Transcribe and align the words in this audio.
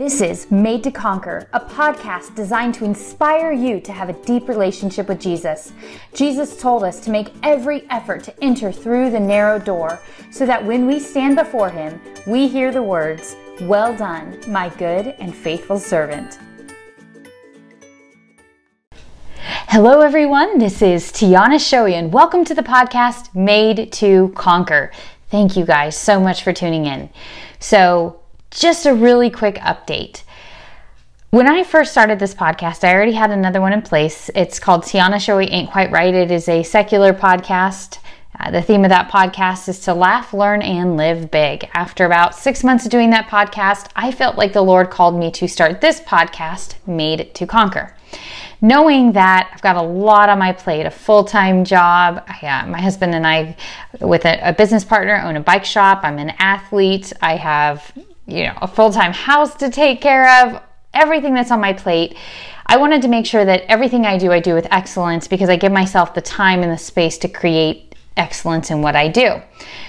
This 0.00 0.22
is 0.22 0.50
Made 0.50 0.82
to 0.84 0.90
Conquer, 0.90 1.46
a 1.52 1.60
podcast 1.60 2.34
designed 2.34 2.72
to 2.76 2.86
inspire 2.86 3.52
you 3.52 3.80
to 3.82 3.92
have 3.92 4.08
a 4.08 4.14
deep 4.24 4.48
relationship 4.48 5.08
with 5.08 5.20
Jesus. 5.20 5.74
Jesus 6.14 6.56
told 6.56 6.84
us 6.84 7.00
to 7.00 7.10
make 7.10 7.34
every 7.42 7.84
effort 7.90 8.24
to 8.24 8.42
enter 8.42 8.72
through 8.72 9.10
the 9.10 9.20
narrow 9.20 9.58
door 9.58 10.00
so 10.30 10.46
that 10.46 10.64
when 10.64 10.86
we 10.86 11.00
stand 11.00 11.36
before 11.36 11.68
Him, 11.68 12.00
we 12.26 12.48
hear 12.48 12.72
the 12.72 12.82
words, 12.82 13.36
Well 13.60 13.94
done, 13.94 14.40
my 14.48 14.70
good 14.70 15.08
and 15.18 15.36
faithful 15.36 15.78
servant. 15.78 16.38
Hello, 19.68 20.00
everyone. 20.00 20.56
This 20.56 20.80
is 20.80 21.12
Tiana 21.12 21.56
Shoei, 21.56 21.92
and 21.92 22.10
welcome 22.10 22.46
to 22.46 22.54
the 22.54 22.62
podcast 22.62 23.34
Made 23.34 23.92
to 23.92 24.32
Conquer. 24.34 24.92
Thank 25.28 25.58
you 25.58 25.66
guys 25.66 25.94
so 25.94 26.18
much 26.18 26.42
for 26.42 26.54
tuning 26.54 26.86
in. 26.86 27.10
So, 27.58 28.20
just 28.50 28.86
a 28.86 28.94
really 28.94 29.30
quick 29.30 29.56
update. 29.56 30.22
When 31.30 31.48
I 31.48 31.62
first 31.62 31.92
started 31.92 32.18
this 32.18 32.34
podcast, 32.34 32.82
I 32.82 32.92
already 32.92 33.12
had 33.12 33.30
another 33.30 33.60
one 33.60 33.72
in 33.72 33.82
place. 33.82 34.30
It's 34.34 34.58
called 34.58 34.82
Tiana 34.82 35.14
Shoei 35.14 35.48
Ain't 35.50 35.70
Quite 35.70 35.92
Right. 35.92 36.12
It 36.12 36.32
is 36.32 36.48
a 36.48 36.64
secular 36.64 37.12
podcast. 37.12 37.98
Uh, 38.38 38.50
the 38.50 38.62
theme 38.62 38.84
of 38.84 38.88
that 38.88 39.10
podcast 39.10 39.68
is 39.68 39.78
to 39.80 39.94
laugh, 39.94 40.34
learn, 40.34 40.62
and 40.62 40.96
live 40.96 41.30
big. 41.30 41.68
After 41.74 42.04
about 42.04 42.34
six 42.34 42.64
months 42.64 42.84
of 42.84 42.90
doing 42.90 43.10
that 43.10 43.28
podcast, 43.28 43.88
I 43.94 44.10
felt 44.10 44.36
like 44.36 44.52
the 44.52 44.62
Lord 44.62 44.90
called 44.90 45.16
me 45.16 45.30
to 45.32 45.46
start 45.46 45.80
this 45.80 46.00
podcast, 46.00 46.74
Made 46.86 47.32
to 47.34 47.46
Conquer 47.46 47.94
knowing 48.62 49.12
that 49.12 49.50
I've 49.54 49.62
got 49.62 49.76
a 49.76 49.82
lot 49.82 50.28
on 50.28 50.38
my 50.38 50.52
plate, 50.52 50.84
a 50.84 50.90
full 50.90 51.24
time 51.24 51.64
job. 51.64 52.22
I, 52.26 52.46
uh, 52.46 52.66
my 52.66 52.80
husband 52.80 53.14
and 53.14 53.26
I, 53.26 53.56
with 54.00 54.26
a, 54.26 54.50
a, 54.50 54.52
business 54.52 54.84
partner, 54.84 55.16
own 55.16 55.36
a 55.36 55.40
bike 55.40 55.64
shop. 55.64 56.00
I'm 56.02 56.18
an 56.18 56.34
athlete. 56.38 57.10
I 57.22 57.36
have 57.36 57.90
you 58.30 58.44
know, 58.44 58.54
a 58.62 58.68
full 58.68 58.92
time 58.92 59.12
house 59.12 59.54
to 59.56 59.70
take 59.70 60.00
care 60.00 60.46
of, 60.46 60.60
everything 60.94 61.34
that's 61.34 61.50
on 61.50 61.60
my 61.60 61.72
plate. 61.72 62.16
I 62.66 62.76
wanted 62.76 63.02
to 63.02 63.08
make 63.08 63.26
sure 63.26 63.44
that 63.44 63.62
everything 63.62 64.06
I 64.06 64.16
do, 64.16 64.30
I 64.30 64.40
do 64.40 64.54
with 64.54 64.66
excellence 64.70 65.26
because 65.26 65.48
I 65.48 65.56
give 65.56 65.72
myself 65.72 66.14
the 66.14 66.20
time 66.20 66.62
and 66.62 66.72
the 66.72 66.78
space 66.78 67.18
to 67.18 67.28
create 67.28 67.90
excellence 68.16 68.70
in 68.70 68.82
what 68.82 68.94
I 68.94 69.08
do. 69.08 69.42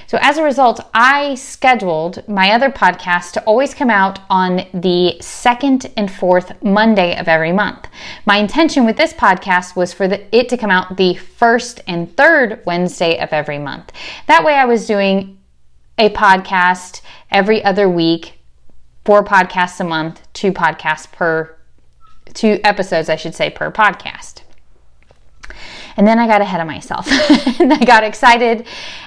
So, 0.08 0.18
as 0.22 0.38
a 0.38 0.44
result, 0.44 0.80
I 0.94 1.36
scheduled 1.36 2.28
my 2.28 2.52
other 2.52 2.70
podcast 2.70 3.34
to 3.34 3.44
always 3.44 3.74
come 3.74 3.90
out 3.90 4.20
on 4.30 4.66
the 4.74 5.18
second 5.22 5.92
and 5.96 6.12
fourth 6.12 6.62
Monday 6.64 7.18
of 7.18 7.28
every 7.28 7.52
month. 7.52 7.88
My 8.26 8.38
intention 8.38 8.86
with 8.86 8.98
this 8.98 9.14
podcast 9.14 9.76
was 9.76 9.94
for 9.94 10.08
the, 10.08 10.36
it 10.36 10.50
to 10.50 10.58
come 10.58 10.72
out 10.72 10.98
the 10.98 11.14
first 11.16 11.82
and 11.88 12.16
third 12.18 12.62
Wednesday 12.66 13.20
of 13.20 13.30
every 13.32 13.60
month. 13.60 13.92
That 14.28 14.44
way, 14.44 14.56
I 14.56 14.66
was 14.66 14.88
doing 14.88 15.38
a 15.98 16.10
podcast 16.10 17.02
every 17.32 17.64
other 17.64 17.90
week, 17.90 18.40
four 19.06 19.24
podcasts 19.24 19.80
a 19.80 19.84
month, 19.84 20.22
two 20.34 20.52
podcasts 20.52 21.12
per, 21.12 21.56
two 22.34 22.60
episodes, 22.64 23.10
I 23.10 23.16
should 23.16 23.36
say, 23.36 23.50
per 23.50 23.72
podcast. 23.72 24.42
And 25.98 26.08
then 26.08 26.20
I 26.20 26.28
got 26.28 26.42
ahead 26.42 26.62
of 26.62 26.68
myself 26.68 27.08
and 27.60 27.74
I 27.74 27.84
got 27.84 28.04
excited 28.04 28.66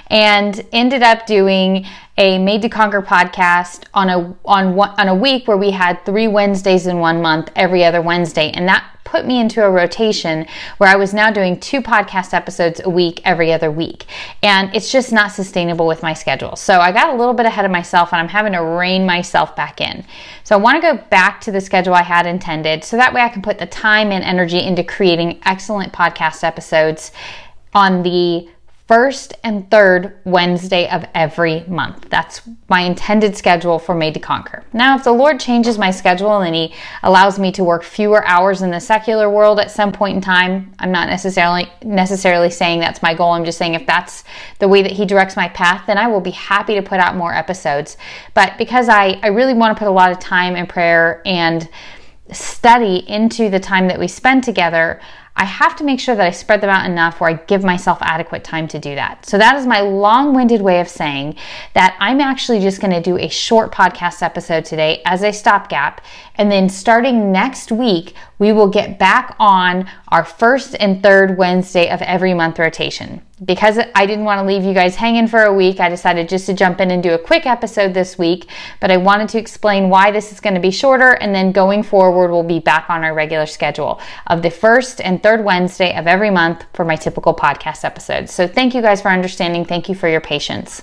and 0.08 0.66
ended 0.72 1.02
up 1.02 1.26
doing 1.26 1.86
a 2.16 2.38
Made 2.38 2.62
to 2.62 2.68
Conquer 2.68 3.02
podcast 3.02 3.84
on 3.92 4.08
a 4.08 4.36
on 4.44 4.74
one, 4.74 4.90
on 4.98 5.08
a 5.08 5.14
week 5.14 5.48
where 5.48 5.56
we 5.56 5.72
had 5.72 6.04
3 6.04 6.28
Wednesdays 6.28 6.86
in 6.86 6.98
one 6.98 7.20
month 7.20 7.50
every 7.56 7.84
other 7.84 8.00
Wednesday 8.00 8.50
and 8.52 8.68
that 8.68 8.88
put 9.14 9.26
me 9.26 9.38
into 9.38 9.64
a 9.64 9.70
rotation 9.70 10.44
where 10.78 10.90
I 10.90 10.96
was 10.96 11.14
now 11.14 11.30
doing 11.30 11.60
two 11.60 11.80
podcast 11.80 12.34
episodes 12.34 12.80
a 12.82 12.90
week 12.90 13.20
every 13.24 13.52
other 13.52 13.70
week. 13.70 14.06
And 14.42 14.74
it's 14.74 14.90
just 14.90 15.12
not 15.12 15.30
sustainable 15.30 15.86
with 15.86 16.02
my 16.02 16.14
schedule. 16.14 16.56
So 16.56 16.80
I 16.80 16.90
got 16.90 17.14
a 17.14 17.16
little 17.16 17.34
bit 17.34 17.46
ahead 17.46 17.64
of 17.64 17.70
myself 17.70 18.12
and 18.12 18.20
I'm 18.20 18.28
having 18.28 18.54
to 18.54 18.62
rein 18.62 19.06
myself 19.06 19.54
back 19.54 19.80
in. 19.80 20.04
So 20.42 20.56
I 20.56 20.58
want 20.58 20.82
to 20.82 20.96
go 20.96 20.96
back 21.10 21.40
to 21.42 21.52
the 21.52 21.60
schedule 21.60 21.94
I 21.94 22.02
had 22.02 22.26
intended 22.26 22.82
so 22.82 22.96
that 22.96 23.14
way 23.14 23.20
I 23.20 23.28
can 23.28 23.40
put 23.40 23.58
the 23.58 23.66
time 23.66 24.10
and 24.10 24.24
energy 24.24 24.58
into 24.58 24.82
creating 24.82 25.40
excellent 25.44 25.92
podcast 25.92 26.42
episodes 26.42 27.12
on 27.72 28.02
the 28.02 28.48
first 28.86 29.32
and 29.42 29.70
third 29.70 30.14
Wednesday 30.24 30.88
of 30.90 31.06
every 31.14 31.64
month. 31.66 32.06
That's 32.10 32.42
my 32.68 32.82
intended 32.82 33.34
schedule 33.34 33.78
for 33.78 33.94
Made 33.94 34.12
to 34.12 34.20
Conquer. 34.20 34.62
Now, 34.74 34.94
if 34.96 35.04
the 35.04 35.12
Lord 35.12 35.40
changes 35.40 35.78
my 35.78 35.90
schedule 35.90 36.42
and 36.42 36.54
He 36.54 36.74
allows 37.02 37.38
me 37.38 37.50
to 37.52 37.64
work 37.64 37.82
fewer 37.82 38.26
hours 38.26 38.60
in 38.60 38.70
the 38.70 38.80
secular 38.80 39.30
world 39.30 39.58
at 39.58 39.70
some 39.70 39.90
point 39.90 40.16
in 40.16 40.20
time, 40.20 40.74
I'm 40.78 40.92
not 40.92 41.08
necessarily 41.08 41.70
necessarily 41.82 42.50
saying 42.50 42.80
that's 42.80 43.00
my 43.00 43.14
goal. 43.14 43.32
I'm 43.32 43.46
just 43.46 43.56
saying 43.56 43.74
if 43.74 43.86
that's 43.86 44.24
the 44.58 44.68
way 44.68 44.82
that 44.82 44.92
He 44.92 45.06
directs 45.06 45.34
my 45.34 45.48
path, 45.48 45.86
then 45.86 45.96
I 45.96 46.06
will 46.06 46.20
be 46.20 46.32
happy 46.32 46.74
to 46.74 46.82
put 46.82 47.00
out 47.00 47.16
more 47.16 47.32
episodes. 47.32 47.96
But 48.34 48.58
because 48.58 48.90
I, 48.90 49.18
I 49.22 49.28
really 49.28 49.54
want 49.54 49.74
to 49.74 49.78
put 49.78 49.88
a 49.88 49.92
lot 49.92 50.12
of 50.12 50.18
time 50.18 50.56
in 50.56 50.66
prayer 50.66 51.22
and 51.24 51.68
study 52.32 53.08
into 53.08 53.48
the 53.48 53.60
time 53.60 53.88
that 53.88 53.98
we 53.98 54.08
spend 54.08 54.44
together, 54.44 55.00
I 55.36 55.44
have 55.44 55.74
to 55.76 55.84
make 55.84 55.98
sure 55.98 56.14
that 56.14 56.24
I 56.24 56.30
spread 56.30 56.60
them 56.60 56.70
out 56.70 56.86
enough 56.86 57.20
where 57.20 57.30
I 57.30 57.34
give 57.34 57.64
myself 57.64 57.98
adequate 58.00 58.44
time 58.44 58.68
to 58.68 58.78
do 58.78 58.94
that. 58.94 59.26
So 59.26 59.36
that 59.36 59.56
is 59.56 59.66
my 59.66 59.80
long-winded 59.80 60.62
way 60.62 60.80
of 60.80 60.88
saying 60.88 61.36
that 61.74 61.96
I'm 61.98 62.20
actually 62.20 62.60
just 62.60 62.80
going 62.80 62.92
to 62.92 63.00
do 63.00 63.18
a 63.18 63.28
short 63.28 63.72
podcast 63.72 64.22
episode 64.22 64.64
today 64.64 65.02
as 65.04 65.22
a 65.22 65.32
stopgap 65.32 66.02
and 66.36 66.52
then 66.52 66.68
starting 66.68 67.32
next 67.32 67.72
week, 67.72 68.14
we 68.38 68.52
will 68.52 68.68
get 68.68 68.98
back 68.98 69.34
on 69.40 69.90
our 70.14 70.24
first 70.24 70.76
and 70.78 71.02
third 71.02 71.36
Wednesday 71.36 71.90
of 71.90 72.00
every 72.02 72.32
month 72.34 72.60
rotation. 72.60 73.20
Because 73.44 73.80
I 73.96 74.06
didn't 74.06 74.24
want 74.24 74.38
to 74.38 74.46
leave 74.46 74.62
you 74.62 74.72
guys 74.72 74.94
hanging 74.94 75.26
for 75.26 75.42
a 75.42 75.52
week, 75.52 75.80
I 75.80 75.88
decided 75.88 76.28
just 76.28 76.46
to 76.46 76.54
jump 76.54 76.80
in 76.80 76.92
and 76.92 77.02
do 77.02 77.14
a 77.14 77.18
quick 77.18 77.46
episode 77.46 77.94
this 77.94 78.16
week. 78.16 78.48
But 78.80 78.92
I 78.92 78.96
wanted 78.96 79.28
to 79.30 79.38
explain 79.38 79.88
why 79.88 80.12
this 80.12 80.30
is 80.30 80.38
going 80.38 80.54
to 80.54 80.60
be 80.60 80.70
shorter, 80.70 81.14
and 81.14 81.34
then 81.34 81.50
going 81.50 81.82
forward, 81.82 82.30
we'll 82.30 82.44
be 82.44 82.60
back 82.60 82.88
on 82.90 83.02
our 83.02 83.12
regular 83.12 83.46
schedule 83.46 84.00
of 84.28 84.40
the 84.40 84.52
first 84.52 85.00
and 85.00 85.20
third 85.20 85.44
Wednesday 85.44 85.96
of 85.96 86.06
every 86.06 86.30
month 86.30 86.64
for 86.74 86.84
my 86.84 86.94
typical 86.94 87.34
podcast 87.34 87.84
episodes. 87.84 88.32
So 88.32 88.46
thank 88.46 88.72
you 88.72 88.82
guys 88.82 89.02
for 89.02 89.08
understanding. 89.08 89.64
Thank 89.64 89.88
you 89.88 89.96
for 89.96 90.08
your 90.08 90.20
patience. 90.20 90.80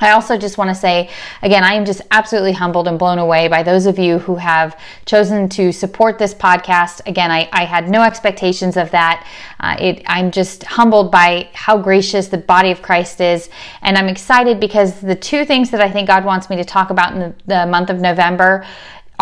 I 0.00 0.10
also 0.10 0.36
just 0.36 0.58
want 0.58 0.70
to 0.70 0.74
say 0.74 1.10
again, 1.42 1.64
I 1.64 1.74
am 1.74 1.84
just 1.84 2.02
absolutely 2.10 2.52
humbled 2.52 2.88
and 2.88 2.98
blown 2.98 3.18
away 3.18 3.48
by 3.48 3.62
those 3.62 3.86
of 3.86 3.98
you 3.98 4.18
who 4.18 4.36
have 4.36 4.78
chosen 5.04 5.48
to 5.50 5.72
support 5.72 6.18
this 6.18 6.34
podcast. 6.34 7.06
Again, 7.06 7.30
I, 7.30 7.48
I 7.52 7.64
had 7.64 7.88
no 7.88 8.02
expectations 8.02 8.76
of 8.76 8.90
that. 8.92 9.26
Uh, 9.60 9.76
it, 9.78 10.02
I'm 10.06 10.30
just 10.30 10.64
humbled 10.64 11.10
by 11.10 11.48
how 11.52 11.78
gracious 11.78 12.28
the 12.28 12.38
body 12.38 12.70
of 12.70 12.82
Christ 12.82 13.20
is. 13.20 13.50
And 13.82 13.96
I'm 13.96 14.08
excited 14.08 14.60
because 14.60 15.00
the 15.00 15.14
two 15.14 15.44
things 15.44 15.70
that 15.70 15.80
I 15.80 15.90
think 15.90 16.08
God 16.08 16.24
wants 16.24 16.50
me 16.50 16.56
to 16.56 16.64
talk 16.64 16.90
about 16.90 17.12
in 17.12 17.20
the, 17.20 17.34
the 17.46 17.66
month 17.66 17.90
of 17.90 18.00
November 18.00 18.66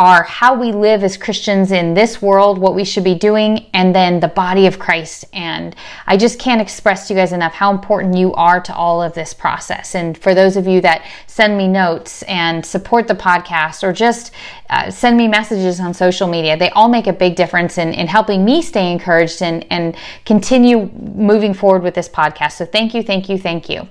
are 0.01 0.23
how 0.23 0.59
we 0.59 0.73
live 0.73 1.05
as 1.05 1.19
Christians 1.19 1.73
in 1.73 1.93
this 1.93 2.23
world, 2.23 2.57
what 2.57 2.75
we 2.75 2.87
should 2.87 3.05
be 3.05 3.15
doing, 3.15 3.67
and 3.75 3.95
then 3.95 4.19
the 4.19 4.29
body 4.29 4.67
of 4.67 4.79
Christ. 4.79 5.27
And 5.35 5.77
I 6.07 6.17
just 6.17 6.39
can't 6.39 6.59
express 6.59 7.07
to 7.07 7.13
you 7.13 7.21
guys 7.21 7.35
enough 7.35 7.53
how 7.53 7.71
important 7.71 8.17
you 8.17 8.33
are 8.33 8.63
to 8.63 8.75
all 8.75 9.03
of 9.03 9.13
this 9.13 9.35
process. 9.35 9.95
And 9.95 10.17
for 10.17 10.35
those 10.35 10.57
of 10.57 10.67
you 10.67 10.81
that 10.81 11.07
send 11.27 11.59
me 11.59 11.69
notes 11.69 12.23
and 12.23 12.65
support 12.65 13.09
the 13.09 13.15
podcast 13.15 13.83
or 13.83 13.93
just 13.93 14.33
uh, 14.71 14.91
send 14.91 15.19
me 15.19 15.29
messages 15.29 15.81
on 15.81 15.93
social 15.93 16.29
media, 16.29 16.57
they 16.57 16.71
all 16.71 16.89
make 16.89 17.07
a 17.07 17.13
big 17.13 17.37
difference 17.37 17.77
in, 17.77 17.93
in 17.93 18.07
helping 18.07 18.43
me 18.43 18.63
stay 18.63 18.91
encouraged 18.91 19.43
and, 19.43 19.67
and 19.71 19.95
continue 20.25 20.91
moving 21.15 21.53
forward 21.53 21.83
with 21.83 21.95
this 21.95 22.09
podcast. 22.09 22.53
So 22.53 22.65
thank 22.65 22.95
you, 22.95 23.03
thank 23.03 23.29
you, 23.29 23.37
thank 23.37 23.69
you. 23.69 23.87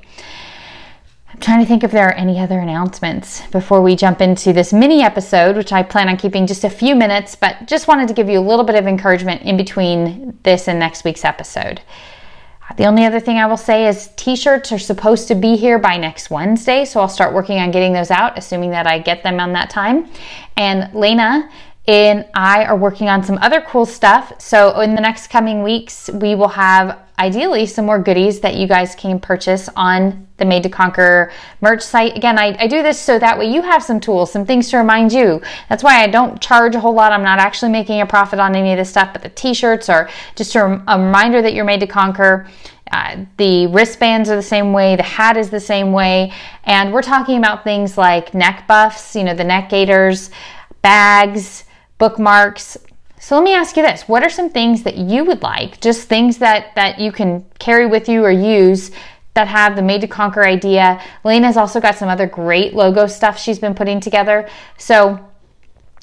I'm 1.40 1.44
trying 1.44 1.62
to 1.62 1.66
think 1.66 1.86
if 1.86 1.92
there 1.92 2.06
are 2.06 2.16
any 2.16 2.38
other 2.38 2.60
announcements 2.60 3.48
before 3.48 3.82
we 3.82 3.96
jump 3.96 4.20
into 4.20 4.52
this 4.52 4.74
mini 4.74 5.02
episode, 5.04 5.56
which 5.56 5.72
I 5.72 5.84
plan 5.84 6.10
on 6.10 6.18
keeping 6.18 6.46
just 6.46 6.66
a 6.66 6.70
few 6.70 6.96
minutes, 6.96 7.34
but 7.34 7.66
just 7.66 7.88
wanted 7.88 8.10
to 8.10 8.14
give 8.14 8.28
you 8.28 8.40
a 8.40 8.42
little 8.42 8.66
bit 8.66 8.76
of 8.76 8.86
encouragement 8.88 9.44
in 9.44 9.56
between 9.56 10.38
this 10.44 10.68
and 10.68 10.78
next 10.78 11.06
week's 11.06 11.24
episode. 11.24 11.80
The 12.76 12.84
only 12.84 13.06
other 13.06 13.22
thing 13.22 13.38
I 13.38 13.46
will 13.46 13.56
say 13.56 13.88
is 13.88 14.10
t 14.18 14.36
shirts 14.36 14.74
are 14.74 14.78
supposed 14.78 15.30
to 15.30 15.36
be 15.36 15.56
here 15.56 15.80
by 15.80 15.96
next 15.96 16.30
Wednesday, 16.30 16.84
so 16.84 17.00
I'll 17.00 17.08
start 17.08 17.34
working 17.34 17.58
on 17.60 17.72
getting 17.72 17.94
those 17.94 18.12
out, 18.12 18.38
assuming 18.38 18.72
that 18.72 18.86
I 18.86 19.00
get 19.00 19.24
them 19.24 19.40
on 19.40 19.54
that 19.54 19.70
time. 19.70 20.10
And 20.58 20.94
Lena 20.94 21.50
and 21.88 22.26
I 22.34 22.66
are 22.66 22.76
working 22.76 23.08
on 23.08 23.24
some 23.24 23.38
other 23.38 23.62
cool 23.62 23.86
stuff. 23.86 24.34
So, 24.40 24.82
in 24.82 24.94
the 24.94 25.02
next 25.02 25.28
coming 25.30 25.64
weeks, 25.64 26.10
we 26.10 26.36
will 26.36 26.50
have 26.50 27.00
ideally 27.20 27.66
some 27.66 27.86
more 27.86 28.00
goodies 28.00 28.40
that 28.40 28.56
you 28.56 28.68
guys 28.68 28.96
can 28.96 29.20
purchase 29.20 29.70
on 29.76 30.28
the 30.38 30.46
Made 30.46 30.64
to 30.64 30.70
Conquer 30.70 31.32
merch 31.62 31.84
site. 31.84 32.16
Again, 32.16 32.40
I, 32.40 32.56
I, 32.58 32.68
do 32.68 32.82
this 32.82 33.00
so 33.00 33.20
that 33.20 33.38
way 33.38 33.52
you 33.52 33.62
have 33.62 33.84
some 33.84 34.00
tools, 34.00 34.32
some 34.32 34.46
things 34.46 34.70
to 34.70 34.78
remind 34.78 35.12
you. 35.12 35.42
That's 35.68 35.84
why 35.84 36.02
I 36.02 36.08
don't 36.08 36.42
charge 36.42 36.76
a 36.76 36.80
whole 36.80 36.94
lot. 36.94 37.12
I'm 37.12 37.24
not 37.24 37.40
actually 37.40 37.72
making 37.72 38.00
a 38.00 38.06
profit 38.06 38.40
on 38.40 38.56
any 38.56 38.72
of 38.72 38.78
this 38.78 38.90
stuff, 38.90 39.12
but 39.12 39.22
the 39.22 39.30
t 39.30 39.54
shirts 39.54 39.90
are 39.90 40.10
just 40.36 40.56
a, 40.56 40.82
a, 40.88 40.98
reminder 40.98 41.42
that 41.42 41.54
you're 41.54 41.66
made 41.66 41.82
to 41.82 41.88
conquer. 41.88 42.48
Uh, 42.92 43.26
the 43.38 43.68
wristbands 43.68 44.30
are 44.30 44.36
the 44.36 44.42
same 44.42 44.74
way, 44.74 44.96
the 44.96 45.04
hat 45.04 45.38
is 45.38 45.52
the 45.52 45.60
same 45.60 45.92
way, 45.92 46.32
and 46.64 46.92
we're 46.92 47.04
talking 47.04 47.38
about 47.38 47.64
things 47.64 48.00
like 48.00 48.34
neck 48.34 48.66
buffs, 48.68 49.16
you 49.16 49.24
know, 49.24 49.36
the 49.36 49.44
neck 49.44 49.70
gaiters, 49.70 50.32
bags 50.82 51.66
bookmarks. 52.00 52.78
So 53.20 53.36
let 53.36 53.44
me 53.44 53.54
ask 53.54 53.76
you 53.76 53.84
this. 53.84 54.08
What 54.08 54.24
are 54.24 54.30
some 54.30 54.50
things 54.50 54.84
that 54.84 54.98
you 54.98 55.26
would 55.26 55.42
like, 55.42 55.82
just 55.82 56.08
things 56.08 56.38
that, 56.38 56.74
that 56.76 57.00
you 57.00 57.12
can 57.12 57.46
carry 57.60 57.86
with 57.86 58.08
you 58.08 58.24
or 58.24 58.32
use 58.32 58.92
that 59.34 59.48
have 59.48 59.76
the 59.76 59.82
Made 59.82 60.02
to 60.02 60.08
Conquer 60.08 60.46
idea? 60.46 61.02
Lena's 61.26 61.58
also 61.58 61.82
got 61.82 61.98
some 61.98 62.08
other 62.08 62.28
great 62.28 62.74
logo 62.74 63.08
stuff 63.08 63.38
she's 63.38 63.60
been 63.60 63.76
putting 63.76 64.00
together. 64.00 64.50
So 64.78 65.20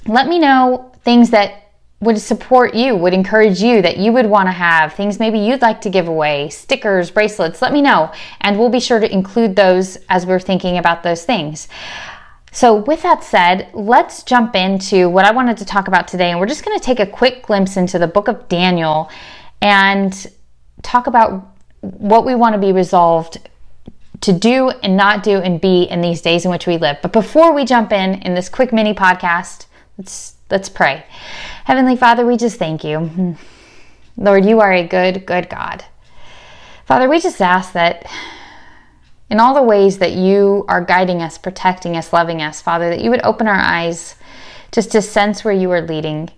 let 0.07 0.29
me 0.29 0.39
know 0.39 0.93
things 1.05 1.31
that 1.31 1.63
would 2.01 2.19
support 2.19 2.75
you, 2.75 2.95
would 2.95 3.15
encourage 3.15 3.63
you, 3.63 3.81
that 3.81 3.97
you 3.97 4.13
would 4.13 4.27
want 4.27 4.49
to 4.49 4.53
have, 4.53 4.93
things 4.93 5.19
maybe 5.19 5.39
you'd 5.39 5.63
like 5.63 5.81
to 5.81 5.89
give 5.89 6.09
away, 6.09 6.51
stickers, 6.51 7.11
bracelets, 7.11 7.63
let 7.63 7.73
me 7.73 7.81
know. 7.81 8.13
And 8.43 8.59
we'll 8.59 8.69
be 8.69 8.81
sure 8.81 9.01
to 9.01 9.11
include 9.11 9.57
those 9.57 9.97
as 10.11 10.27
we're 10.27 10.39
thinking 10.39 10.77
about 10.77 11.03
those 11.03 11.25
things. 11.25 11.69
So, 12.57 12.77
with 12.77 13.03
that 13.03 13.23
said, 13.23 13.69
let's 13.75 14.23
jump 14.23 14.57
into 14.57 15.11
what 15.11 15.27
I 15.27 15.31
wanted 15.31 15.59
to 15.59 15.67
talk 15.67 15.89
about 15.89 16.09
today. 16.09 16.31
And 16.31 16.41
we're 16.41 16.47
just 16.47 16.65
going 16.65 16.79
to 16.79 16.83
take 16.83 17.01
a 17.01 17.07
quick 17.07 17.43
glimpse 17.43 17.77
into 17.77 17.99
the 17.99 18.07
book 18.07 18.29
of 18.29 18.49
Daniel 18.49 19.11
and 19.61 20.27
talk 20.81 21.07
about 21.07 21.55
what 21.83 22.25
we 22.25 22.35
want 22.35 22.55
to 22.55 22.59
be 22.59 22.73
resolved 22.73 23.47
to 24.23 24.33
do 24.33 24.71
and 24.71 24.97
not 24.97 25.23
do 25.23 25.37
and 25.37 25.61
be 25.61 25.83
in 25.83 26.01
these 26.01 26.23
days 26.23 26.47
in 26.47 26.51
which 26.51 26.67
we 26.67 26.79
live. 26.79 26.97
But 27.03 27.13
before 27.13 27.53
we 27.53 27.67
jump 27.67 27.93
in 27.93 28.23
in 28.23 28.33
this 28.33 28.49
quick 28.49 28.73
mini 28.73 28.95
podcast, 28.95 29.67
let's 29.99 30.37
let's 30.49 30.71
pray. 30.71 31.05
Heavenly 31.65 31.95
Father, 31.95 32.25
we 32.25 32.39
just 32.39 32.59
thank 32.59 32.83
you. 32.83 33.37
Lord, 34.17 34.47
you 34.47 34.61
are 34.61 34.73
a 34.73 34.89
good, 34.89 35.27
good 35.27 35.51
God. 35.51 35.85
Father, 36.87 37.07
we 37.07 37.21
just 37.21 37.43
ask 37.43 37.75
that 37.75 38.07
in 39.31 39.41
all 39.41 39.55
the 39.55 39.63
ways 39.63 39.99
that 39.99 40.13
you 40.13 40.65
are 40.69 40.85
guiding 40.85 41.21
us, 41.21 41.39
protecting 41.39 41.97
us, 41.97 42.13
loving 42.13 42.41
us, 42.41 42.63
Father, 42.63 42.91
that 42.91 43.01
you 43.01 43.11
would 43.11 43.25
open 43.25 43.49
our 43.49 43.55
eyes 43.55 44.15
just 44.71 44.93
to 44.93 45.03
sense 45.03 45.45
where 45.45 45.55
you 45.55 45.71
are 45.71 45.81
leading. 45.81 46.31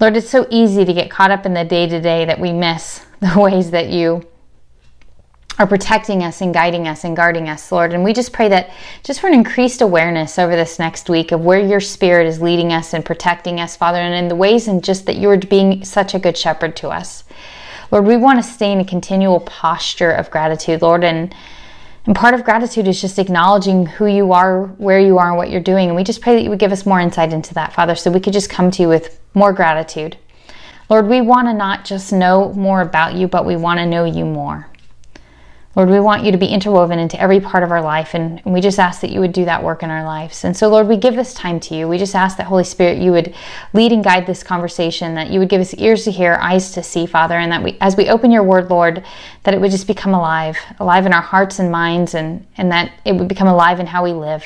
Lord, 0.00 0.16
it's 0.16 0.30
so 0.30 0.46
easy 0.50 0.84
to 0.84 0.92
get 0.92 1.10
caught 1.10 1.30
up 1.30 1.46
in 1.46 1.54
the 1.54 1.64
day 1.64 1.86
to 1.86 2.00
day 2.00 2.24
that 2.24 2.40
we 2.40 2.52
miss 2.52 3.04
the 3.20 3.38
ways 3.38 3.70
that 3.70 3.88
you 3.88 4.26
are 5.58 5.66
protecting 5.66 6.22
us 6.24 6.40
and 6.40 6.52
guiding 6.52 6.88
us 6.88 7.04
and 7.04 7.14
guarding 7.14 7.48
us, 7.48 7.70
Lord. 7.70 7.92
And 7.92 8.02
we 8.02 8.12
just 8.12 8.32
pray 8.32 8.48
that 8.48 8.70
just 9.04 9.20
for 9.20 9.28
an 9.28 9.34
increased 9.34 9.82
awareness 9.82 10.38
over 10.38 10.56
this 10.56 10.80
next 10.80 11.08
week 11.08 11.30
of 11.30 11.44
where 11.44 11.60
your 11.60 11.80
spirit 11.80 12.26
is 12.26 12.42
leading 12.42 12.72
us 12.72 12.92
and 12.92 13.04
protecting 13.04 13.60
us, 13.60 13.76
Father, 13.76 13.98
and 13.98 14.14
in 14.14 14.28
the 14.28 14.34
ways 14.34 14.66
and 14.66 14.82
just 14.82 15.06
that 15.06 15.16
you 15.16 15.30
are 15.30 15.36
being 15.36 15.84
such 15.84 16.12
a 16.14 16.18
good 16.18 16.36
shepherd 16.36 16.74
to 16.76 16.88
us. 16.88 17.22
Lord, 17.90 18.06
we 18.06 18.16
want 18.16 18.42
to 18.42 18.42
stay 18.42 18.72
in 18.72 18.80
a 18.80 18.84
continual 18.84 19.40
posture 19.40 20.10
of 20.10 20.30
gratitude, 20.30 20.82
Lord, 20.82 21.04
and 21.04 21.34
and 22.06 22.14
part 22.14 22.34
of 22.34 22.44
gratitude 22.44 22.86
is 22.86 23.00
just 23.00 23.18
acknowledging 23.18 23.86
who 23.86 24.04
you 24.04 24.32
are, 24.32 24.66
where 24.76 25.00
you 25.00 25.16
are, 25.16 25.28
and 25.28 25.38
what 25.38 25.50
you're 25.50 25.60
doing. 25.60 25.88
And 25.88 25.96
we 25.96 26.04
just 26.04 26.20
pray 26.20 26.34
that 26.34 26.42
you 26.42 26.50
would 26.50 26.58
give 26.58 26.70
us 26.70 26.84
more 26.84 27.00
insight 27.00 27.32
into 27.32 27.54
that, 27.54 27.72
Father, 27.72 27.94
so 27.94 28.10
we 28.10 28.20
could 28.20 28.34
just 28.34 28.50
come 28.50 28.70
to 28.72 28.82
you 28.82 28.88
with 28.88 29.18
more 29.32 29.54
gratitude. 29.54 30.18
Lord, 30.90 31.08
we 31.08 31.22
want 31.22 31.48
to 31.48 31.54
not 31.54 31.86
just 31.86 32.12
know 32.12 32.52
more 32.52 32.82
about 32.82 33.14
you, 33.14 33.26
but 33.26 33.46
we 33.46 33.56
want 33.56 33.78
to 33.78 33.86
know 33.86 34.04
you 34.04 34.26
more. 34.26 34.68
Lord, 35.76 35.90
we 35.90 35.98
want 35.98 36.22
you 36.24 36.30
to 36.30 36.38
be 36.38 36.46
interwoven 36.46 37.00
into 37.00 37.20
every 37.20 37.40
part 37.40 37.64
of 37.64 37.72
our 37.72 37.82
life, 37.82 38.14
and 38.14 38.40
we 38.44 38.60
just 38.60 38.78
ask 38.78 39.00
that 39.00 39.10
you 39.10 39.18
would 39.18 39.32
do 39.32 39.44
that 39.44 39.64
work 39.64 39.82
in 39.82 39.90
our 39.90 40.04
lives. 40.04 40.44
And 40.44 40.56
so, 40.56 40.68
Lord, 40.68 40.86
we 40.86 40.96
give 40.96 41.16
this 41.16 41.34
time 41.34 41.58
to 41.60 41.74
you. 41.74 41.88
We 41.88 41.98
just 41.98 42.14
ask 42.14 42.36
that 42.36 42.46
Holy 42.46 42.62
Spirit, 42.62 42.98
you 42.98 43.10
would 43.10 43.34
lead 43.72 43.90
and 43.90 44.04
guide 44.04 44.24
this 44.24 44.44
conversation, 44.44 45.16
that 45.16 45.30
you 45.30 45.40
would 45.40 45.48
give 45.48 45.60
us 45.60 45.74
ears 45.74 46.04
to 46.04 46.12
hear, 46.12 46.34
eyes 46.34 46.70
to 46.72 46.82
see, 46.84 47.06
Father, 47.06 47.34
and 47.34 47.50
that 47.50 47.62
we, 47.62 47.76
as 47.80 47.96
we 47.96 48.08
open 48.08 48.30
your 48.30 48.44
word, 48.44 48.70
Lord, 48.70 49.02
that 49.42 49.52
it 49.52 49.60
would 49.60 49.72
just 49.72 49.88
become 49.88 50.14
alive, 50.14 50.56
alive 50.78 51.06
in 51.06 51.12
our 51.12 51.22
hearts 51.22 51.58
and 51.58 51.72
minds, 51.72 52.14
and, 52.14 52.46
and 52.56 52.70
that 52.70 52.92
it 53.04 53.16
would 53.16 53.26
become 53.26 53.48
alive 53.48 53.80
in 53.80 53.86
how 53.86 54.04
we 54.04 54.12
live. 54.12 54.44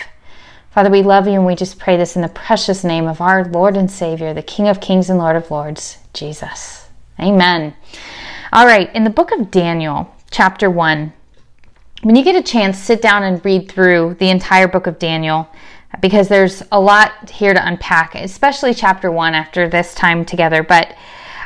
Father, 0.70 0.88
we 0.88 1.02
love 1.02 1.26
you, 1.26 1.34
and 1.34 1.44
we 1.44 1.54
just 1.54 1.78
pray 1.78 1.98
this 1.98 2.16
in 2.16 2.22
the 2.22 2.28
precious 2.28 2.84
name 2.84 3.06
of 3.06 3.20
our 3.20 3.44
Lord 3.44 3.76
and 3.76 3.90
Savior, 3.90 4.32
the 4.32 4.42
King 4.42 4.66
of 4.66 4.80
Kings 4.80 5.10
and 5.10 5.18
Lord 5.18 5.36
of 5.36 5.50
Lords, 5.50 5.98
Jesus. 6.14 6.88
Amen. 7.20 7.74
All 8.50 8.64
right, 8.64 8.94
in 8.94 9.04
the 9.04 9.10
book 9.10 9.30
of 9.30 9.50
Daniel, 9.50 10.14
chapter 10.30 10.70
1, 10.70 11.12
when 12.02 12.14
you 12.14 12.24
get 12.24 12.36
a 12.36 12.42
chance, 12.42 12.78
sit 12.78 13.02
down 13.02 13.22
and 13.24 13.44
read 13.44 13.70
through 13.70 14.16
the 14.18 14.30
entire 14.30 14.68
book 14.68 14.86
of 14.86 14.98
Daniel 14.98 15.48
because 16.00 16.28
there's 16.28 16.62
a 16.70 16.80
lot 16.80 17.30
here 17.30 17.54
to 17.54 17.66
unpack, 17.66 18.14
especially 18.14 18.74
chapter 18.74 19.10
1 19.10 19.34
after 19.34 19.68
this 19.68 19.94
time 19.94 20.24
together. 20.24 20.62
But 20.62 20.94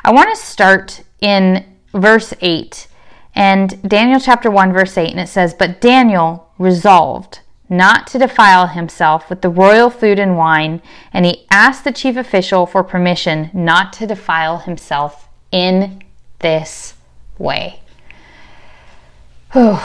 I 0.05 0.13
want 0.13 0.35
to 0.35 0.37
start 0.37 1.03
in 1.21 1.65
verse 1.95 2.35
8. 2.41 2.89
And 3.35 3.81
Daniel 3.89 4.21
chapter 4.21 4.51
1, 4.51 4.73
verse 4.73 4.99
8, 4.99 5.11
and 5.11 5.21
it 5.21 5.29
says, 5.29 5.55
But 5.55 5.81
Daniel 5.81 6.51
resolved 6.59 7.41
not 7.71 8.07
to 8.09 8.19
defile 8.19 8.67
himself 8.67 9.31
with 9.31 9.41
the 9.41 9.49
royal 9.49 9.89
food 9.89 10.19
and 10.19 10.37
wine, 10.37 10.83
and 11.15 11.25
he 11.25 11.47
asked 11.51 11.85
the 11.85 11.93
chief 11.93 12.17
official 12.17 12.67
for 12.67 12.85
permission 12.85 13.51
not 13.55 13.95
to 13.95 14.07
defile 14.07 14.59
himself 14.59 15.29
in 15.51 16.03
this 16.41 16.93
way. 17.39 17.81
Whew. 19.53 19.79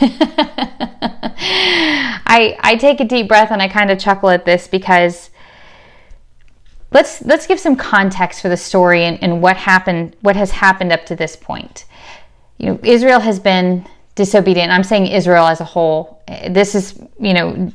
I 2.32 2.56
I 2.60 2.76
take 2.76 3.00
a 3.00 3.04
deep 3.04 3.28
breath 3.28 3.50
and 3.50 3.60
I 3.60 3.68
kind 3.68 3.90
of 3.90 3.98
chuckle 3.98 4.30
at 4.30 4.44
this 4.44 4.68
because 4.68 5.30
let's 6.92 7.22
let's 7.22 7.46
give 7.46 7.60
some 7.60 7.76
context 7.76 8.40
for 8.40 8.48
the 8.48 8.56
story 8.56 9.04
and, 9.04 9.22
and 9.22 9.42
what 9.42 9.56
happened 9.56 10.16
what 10.20 10.36
has 10.36 10.50
happened 10.50 10.92
up 10.92 11.04
to 11.06 11.16
this 11.16 11.36
point. 11.36 11.84
You 12.58 12.66
know, 12.66 12.80
Israel 12.82 13.20
has 13.20 13.38
been 13.38 13.86
disobedient. 14.14 14.70
I'm 14.70 14.84
saying 14.84 15.06
Israel 15.06 15.46
as 15.46 15.60
a 15.60 15.64
whole. 15.64 16.22
This 16.48 16.74
is, 16.74 16.98
you 17.18 17.34
know, 17.34 17.72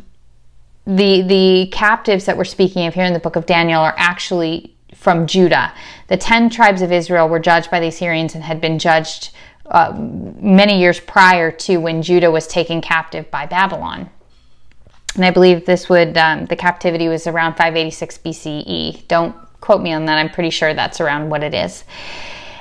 the 0.86 1.24
the 1.24 1.70
captives 1.72 2.26
that 2.26 2.38
we're 2.38 2.44
speaking 2.44 2.86
of 2.88 2.94
here 2.94 3.06
in 3.06 3.14
the 3.14 3.20
book 3.20 3.36
of 3.36 3.46
Daniel 3.46 3.82
are 3.82 3.96
actually 3.98 4.76
from 4.94 5.28
Judah. 5.28 5.74
The 6.08 6.18
10 6.18 6.50
tribes 6.50 6.82
of 6.82 6.92
Israel 6.92 7.28
were 7.28 7.40
judged 7.40 7.70
by 7.70 7.80
the 7.80 7.88
Assyrians 7.88 8.34
and 8.36 8.44
had 8.44 8.62
been 8.62 8.80
judged 8.80 9.32
uh, 9.68 9.94
many 9.98 10.80
years 10.80 11.00
prior 11.00 11.52
to 11.52 11.78
when 11.78 12.02
Judah 12.02 12.32
was 12.32 12.48
taken 12.48 12.82
captive 12.82 13.30
by 13.32 13.46
Babylon. 13.46 14.10
And 15.16 15.26
I 15.26 15.32
believe 15.32 15.66
this 15.66 15.90
would, 15.90 16.18
um, 16.18 16.46
the 16.46 16.56
captivity 16.56 17.08
was 17.08 17.26
around 17.26 17.54
586 17.54 18.18
BCE. 18.20 19.08
Don't 19.08 19.36
quote 19.62 19.82
me 19.82 19.94
on 19.94 20.06
that, 20.06 20.18
I'm 20.18 20.30
pretty 20.30 20.50
sure 20.52 20.74
that's 20.74 21.02
around 21.02 21.30
what 21.30 21.42
it 21.42 21.54
is. 21.54 21.86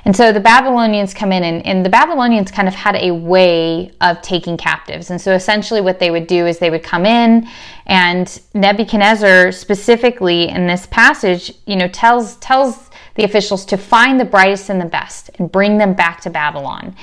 And 0.06 0.15
so 0.15 0.33
the 0.33 0.41
Babylonians 0.41 1.15
come 1.15 1.33
in, 1.33 1.45
and, 1.45 1.65
and, 1.67 1.85
the 1.85 1.89
Babylonians 1.89 2.51
kind 2.51 2.69
of 2.69 2.75
had 2.75 2.95
a 2.97 3.11
way 3.11 3.91
of 4.03 4.21
taking 4.21 4.59
captives. 4.59 5.11
And 5.11 5.19
so 5.19 5.33
essentially, 5.33 5.81
what 5.81 5.99
they 5.99 6.11
would 6.11 6.27
do 6.27 6.47
is 6.47 6.59
they 6.59 6.69
would 6.69 6.83
come 6.83 7.07
in, 7.07 7.49
and 7.87 8.41
Nebuchadnezzar, 8.53 9.50
specifically 9.50 10.49
in 10.49 10.67
this 10.67 10.87
passage, 10.87 11.53
you 11.67 11.77
know, 11.77 11.89
tells 11.89 12.37
tells 12.37 12.91
the 13.14 13.25
officials 13.25 13.64
to 13.66 13.76
find 13.76 14.19
the 14.19 14.25
brightest 14.25 14.70
and 14.70 14.81
the 14.81 14.87
best 14.87 15.31
and 15.38 15.50
bring 15.50 15.78
them 15.78 15.94
back 15.94 16.20
to 16.22 16.31
Babylon. 16.31 16.94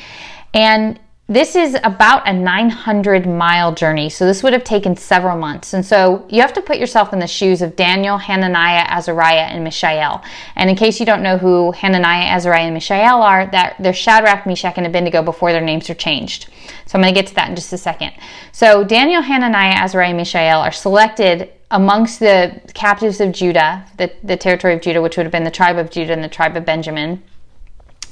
And 0.53 0.99
this 1.31 1.55
is 1.55 1.77
about 1.85 2.27
a 2.27 2.33
900 2.33 3.25
mile 3.25 3.73
journey, 3.73 4.09
so 4.09 4.25
this 4.25 4.43
would 4.43 4.51
have 4.51 4.65
taken 4.65 4.97
several 4.97 5.37
months. 5.37 5.73
And 5.73 5.85
so 5.85 6.25
you 6.29 6.41
have 6.41 6.51
to 6.51 6.61
put 6.61 6.77
yourself 6.77 7.13
in 7.13 7.19
the 7.19 7.27
shoes 7.27 7.61
of 7.61 7.77
Daniel, 7.77 8.17
Hananiah, 8.17 8.85
Azariah, 8.89 9.45
and 9.45 9.63
Mishael. 9.63 10.21
And 10.57 10.69
in 10.69 10.75
case 10.75 10.99
you 10.99 11.05
don't 11.05 11.23
know 11.23 11.37
who 11.37 11.71
Hananiah, 11.71 12.35
Azariah, 12.35 12.63
and 12.63 12.73
Mishael 12.73 13.21
are, 13.21 13.49
that 13.51 13.77
they're 13.79 13.93
Shadrach, 13.93 14.45
Meshach, 14.45 14.73
and 14.75 14.85
Abednego 14.85 15.21
before 15.21 15.53
their 15.53 15.61
names 15.61 15.89
are 15.89 15.93
changed. 15.95 16.49
So 16.85 16.97
I'm 16.97 17.01
going 17.01 17.13
to 17.13 17.21
get 17.21 17.27
to 17.27 17.35
that 17.35 17.47
in 17.47 17.55
just 17.55 17.71
a 17.71 17.77
second. 17.77 18.11
So 18.51 18.83
Daniel, 18.83 19.21
Hananiah, 19.21 19.81
Azariah, 19.81 20.09
and 20.09 20.17
Mishael 20.17 20.59
are 20.59 20.73
selected 20.73 21.53
amongst 21.71 22.19
the 22.19 22.61
captives 22.73 23.19
of 23.19 23.31
Judah, 23.31 23.85
the, 23.97 24.11
the 24.23 24.37
territory 24.37 24.73
of 24.73 24.81
Judah, 24.81 25.01
which 25.01 25.17
would 25.17 25.25
have 25.25 25.31
been 25.31 25.43
the 25.43 25.51
tribe 25.51 25.77
of 25.77 25.89
Judah 25.89 26.13
and 26.13 26.23
the 26.23 26.29
tribe 26.29 26.55
of 26.55 26.65
Benjamin 26.65 27.23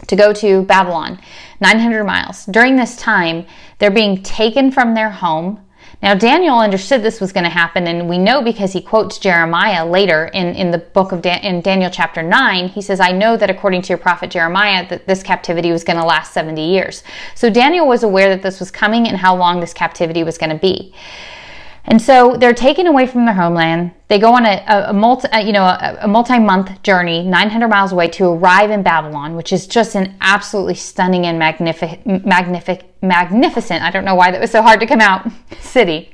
to 0.07 0.15
go 0.15 0.33
to 0.33 0.63
Babylon, 0.63 1.19
900 1.59 2.03
miles. 2.03 2.45
During 2.45 2.77
this 2.77 2.95
time, 2.95 3.45
they're 3.77 3.91
being 3.91 4.23
taken 4.23 4.71
from 4.71 4.93
their 4.93 5.09
home. 5.09 5.65
Now, 6.01 6.15
Daniel 6.15 6.59
understood 6.59 7.03
this 7.03 7.19
was 7.19 7.33
going 7.33 7.43
to 7.43 7.49
happen, 7.49 7.85
and 7.85 8.07
we 8.07 8.17
know 8.17 8.41
because 8.41 8.71
he 8.71 8.81
quotes 8.81 9.17
Jeremiah 9.17 9.85
later 9.85 10.27
in, 10.27 10.55
in 10.55 10.71
the 10.71 10.77
book 10.77 11.11
of 11.11 11.21
Dan- 11.21 11.41
in 11.41 11.59
Daniel 11.59 11.89
chapter 11.91 12.23
9. 12.23 12.69
He 12.69 12.81
says, 12.81 13.01
I 13.01 13.11
know 13.11 13.35
that 13.35 13.49
according 13.49 13.81
to 13.83 13.89
your 13.89 13.97
prophet 13.97 14.31
Jeremiah, 14.31 14.87
that 14.87 15.07
this 15.07 15.21
captivity 15.21 15.73
was 15.73 15.83
going 15.83 15.99
to 15.99 16.05
last 16.05 16.33
70 16.33 16.65
years. 16.65 17.03
So 17.35 17.49
Daniel 17.49 17.85
was 17.85 18.03
aware 18.03 18.29
that 18.29 18.41
this 18.41 18.61
was 18.61 18.71
coming 18.71 19.09
and 19.09 19.17
how 19.17 19.35
long 19.35 19.59
this 19.59 19.73
captivity 19.73 20.23
was 20.23 20.37
going 20.37 20.51
to 20.51 20.57
be. 20.57 20.93
And 21.85 22.01
so 22.01 22.35
they're 22.37 22.53
taken 22.53 22.87
away 22.87 23.07
from 23.07 23.25
their 23.25 23.33
homeland. 23.33 23.91
They 24.09 24.19
go 24.19 24.33
on 24.33 24.45
a, 24.45 24.63
a, 24.67 24.89
a 24.89 24.93
multi, 24.93 25.27
a, 25.31 25.41
you 25.41 25.53
know, 25.53 25.63
a, 25.63 26.07
multi-month 26.07 26.83
journey, 26.83 27.23
900 27.23 27.67
miles 27.67 27.91
away, 27.91 28.09
to 28.09 28.25
arrive 28.25 28.69
in 28.69 28.83
Babylon, 28.83 29.35
which 29.35 29.53
is 29.53 29.65
just 29.65 29.95
an 29.95 30.15
absolutely 30.21 30.75
stunning 30.75 31.25
and 31.25 31.39
magnific, 31.39 32.05
magnific, 32.05 32.93
magnificent. 33.01 33.81
I 33.81 33.91
don't 33.91 34.05
know 34.05 34.15
why 34.15 34.31
that 34.31 34.41
was 34.41 34.51
so 34.51 34.61
hard 34.61 34.79
to 34.81 34.87
come 34.87 35.01
out. 35.01 35.29
City. 35.61 36.13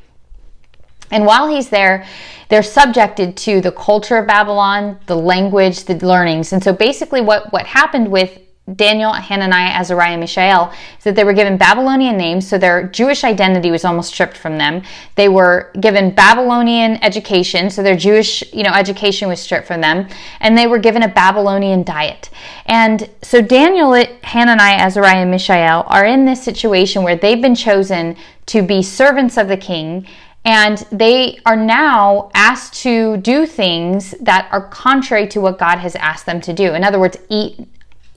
And 1.11 1.25
while 1.25 1.47
he's 1.47 1.69
there, 1.69 2.05
they're 2.49 2.63
subjected 2.63 3.35
to 3.37 3.61
the 3.61 3.71
culture 3.71 4.17
of 4.17 4.27
Babylon, 4.27 4.99
the 5.07 5.15
language, 5.15 5.85
the 5.85 5.95
learnings. 6.05 6.53
And 6.53 6.63
so 6.63 6.73
basically, 6.73 7.21
what 7.21 7.51
what 7.51 7.65
happened 7.65 8.09
with 8.11 8.39
Daniel, 8.73 9.13
Hananiah, 9.13 9.79
Azariah, 9.79 10.17
Mishael, 10.17 10.73
is 10.97 11.03
that 11.03 11.15
they 11.15 11.23
were 11.23 11.33
given 11.33 11.55
Babylonian 11.55 12.17
names, 12.17 12.47
so 12.47 12.57
their 12.57 12.87
Jewish 12.87 13.23
identity 13.23 13.69
was 13.69 13.85
almost 13.85 14.11
stripped 14.11 14.35
from 14.35 14.57
them. 14.57 14.81
They 15.13 15.29
were 15.29 15.71
given 15.79 16.15
Babylonian 16.15 16.97
education, 17.03 17.69
so 17.69 17.83
their 17.83 17.95
Jewish, 17.95 18.43
you 18.53 18.63
know, 18.63 18.71
education 18.71 19.29
was 19.29 19.39
stripped 19.39 19.67
from 19.67 19.81
them, 19.81 20.07
and 20.39 20.57
they 20.57 20.65
were 20.65 20.79
given 20.79 21.03
a 21.03 21.07
Babylonian 21.07 21.83
diet. 21.83 22.31
And 22.65 23.07
so 23.21 23.39
Daniel, 23.39 23.93
Hananiah, 24.23 24.77
Azariah, 24.77 25.21
and 25.21 25.29
Mishael 25.29 25.83
are 25.85 26.05
in 26.05 26.25
this 26.25 26.43
situation 26.43 27.03
where 27.03 27.15
they've 27.15 27.41
been 27.41 27.53
chosen 27.53 28.15
to 28.47 28.63
be 28.63 28.81
servants 28.81 29.37
of 29.37 29.47
the 29.47 29.57
king 29.57 30.07
And 30.45 30.77
they 30.91 31.39
are 31.47 31.55
now 31.55 32.29
asked 32.35 32.75
to 32.83 33.17
do 33.17 33.47
things 33.47 34.13
that 34.21 34.47
are 34.51 34.67
contrary 34.69 35.27
to 35.29 35.41
what 35.41 35.57
God 35.57 35.79
has 35.79 35.95
asked 35.95 36.27
them 36.27 36.39
to 36.41 36.53
do. 36.53 36.75
In 36.75 36.83
other 36.83 36.99
words, 36.99 37.17
eat 37.29 37.67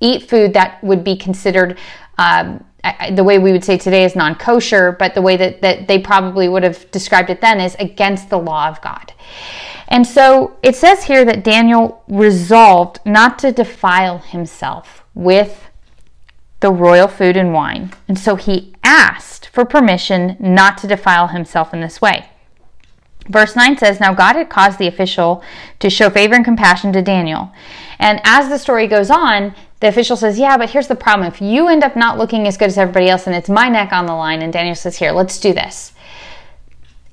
eat 0.01 0.29
food 0.29 0.53
that 0.55 0.83
would 0.83 1.05
be 1.05 1.17
considered 1.17 1.79
um, 2.19 2.65
the 3.13 3.25
way 3.25 3.39
we 3.39 3.53
would 3.53 3.65
say 3.65 3.77
today 3.77 4.05
is 4.05 4.15
non 4.15 4.35
kosher, 4.35 4.93
but 4.93 5.15
the 5.15 5.23
way 5.23 5.37
that, 5.37 5.63
that 5.63 5.89
they 5.89 5.99
probably 5.99 6.49
would 6.49 6.63
have 6.63 6.91
described 6.91 7.31
it 7.31 7.41
then 7.41 7.61
is 7.61 7.75
against 7.77 8.31
the 8.31 8.39
law 8.39 8.69
of 8.69 8.81
God. 8.81 9.13
And 9.89 10.07
so 10.07 10.57
it 10.63 10.77
says 10.77 11.05
here 11.05 11.25
that 11.25 11.43
Daniel 11.43 12.03
resolved 12.09 13.01
not 13.05 13.39
to 13.41 13.53
defile 13.53 14.19
himself 14.19 15.05
with 15.15 15.65
the 16.61 16.71
royal 16.71 17.09
food 17.09 17.37
and 17.37 17.53
wine. 17.53 17.93
And 18.07 18.19
so 18.19 18.37
he 18.37 18.75
asked 18.83 19.49
for 19.49 19.65
permission 19.65 20.37
not 20.39 20.79
to 20.79 20.87
defile 20.87 21.29
himself 21.29 21.73
in 21.73 21.81
this 21.81 22.01
way. 22.01 22.29
Verse 23.29 23.55
9 23.55 23.77
says, 23.79 24.01
Now 24.01 24.15
God 24.15 24.37
had 24.37 24.49
caused 24.49 24.79
the 24.79 24.87
official 24.87 25.43
to 25.81 25.91
show 25.91 26.11
favor 26.11 26.35
and 26.35 26.45
compassion 26.45 26.93
to 26.93 27.03
Daniel. 27.03 27.53
And 27.99 28.21
as 28.25 28.49
the 28.49 28.59
story 28.59 28.87
goes 28.87 29.11
on, 29.11 29.55
the 29.81 29.89
official 29.89 30.17
says, 30.17 30.39
Yeah, 30.39 30.57
but 30.57 30.71
here's 30.71 30.89
the 30.89 30.95
problem. 30.95 31.29
If 31.29 31.41
you 31.41 31.69
end 31.69 31.85
up 31.85 31.97
not 31.97 32.19
looking 32.19 32.47
as 32.47 32.57
good 32.57 32.69
as 32.69 32.79
everybody 32.79 33.09
else 33.09 33.27
and 33.27 33.37
it's 33.37 33.49
my 33.49 33.69
neck 33.69 33.93
on 33.93 34.07
the 34.07 34.15
line, 34.15 34.43
and 34.43 34.53
Daniel 34.53 34.75
says, 34.75 34.97
Here, 34.97 35.13
let's 35.13 35.39
do 35.39 35.53
this. 35.53 35.93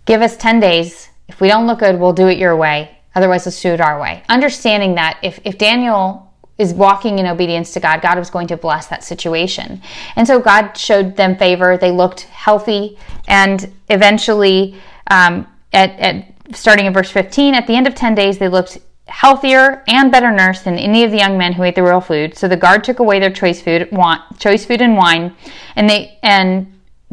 Give 0.05 0.21
us 0.21 0.37
10 0.37 0.59
days. 0.59 1.09
If 1.27 1.41
we 1.41 1.47
don't 1.47 1.67
look 1.67 1.79
good, 1.79 1.99
we'll 1.99 2.13
do 2.13 2.27
it 2.27 2.37
your 2.37 2.55
way. 2.55 2.97
Otherwise, 3.15 3.45
let's 3.45 3.61
do 3.61 3.69
it 3.69 3.81
our 3.81 3.99
way. 3.99 4.23
Understanding 4.29 4.95
that 4.95 5.19
if, 5.23 5.39
if 5.43 5.57
Daniel 5.57 6.31
is 6.57 6.73
walking 6.73 7.19
in 7.19 7.25
obedience 7.25 7.71
to 7.73 7.79
God, 7.79 8.01
God 8.01 8.17
was 8.17 8.29
going 8.29 8.47
to 8.47 8.57
bless 8.57 8.87
that 8.87 9.03
situation. 9.03 9.81
And 10.15 10.27
so 10.27 10.39
God 10.39 10.77
showed 10.77 11.15
them 11.15 11.35
favor. 11.37 11.77
They 11.77 11.91
looked 11.91 12.21
healthy. 12.21 12.97
And 13.27 13.73
eventually, 13.89 14.75
um, 15.07 15.47
at, 15.73 15.91
at 15.99 16.55
starting 16.55 16.85
in 16.85 16.93
verse 16.93 17.09
15, 17.11 17.55
at 17.55 17.67
the 17.67 17.75
end 17.75 17.87
of 17.87 17.95
10 17.95 18.15
days, 18.15 18.37
they 18.37 18.47
looked 18.47 18.77
healthier 19.07 19.83
and 19.87 20.11
better 20.11 20.31
nursed 20.31 20.63
than 20.63 20.77
any 20.77 21.03
of 21.03 21.11
the 21.11 21.17
young 21.17 21.37
men 21.37 21.53
who 21.53 21.63
ate 21.63 21.75
the 21.75 21.83
royal 21.83 22.01
food. 22.01 22.37
So 22.37 22.47
the 22.47 22.57
guard 22.57 22.83
took 22.83 22.99
away 22.99 23.19
their 23.19 23.31
choice 23.31 23.61
food, 23.61 23.89
want, 23.91 24.39
choice 24.39 24.65
food 24.65 24.81
and 24.81 24.97
wine, 24.97 25.35
and 25.75 25.89
they 25.89 26.17
and 26.23 26.71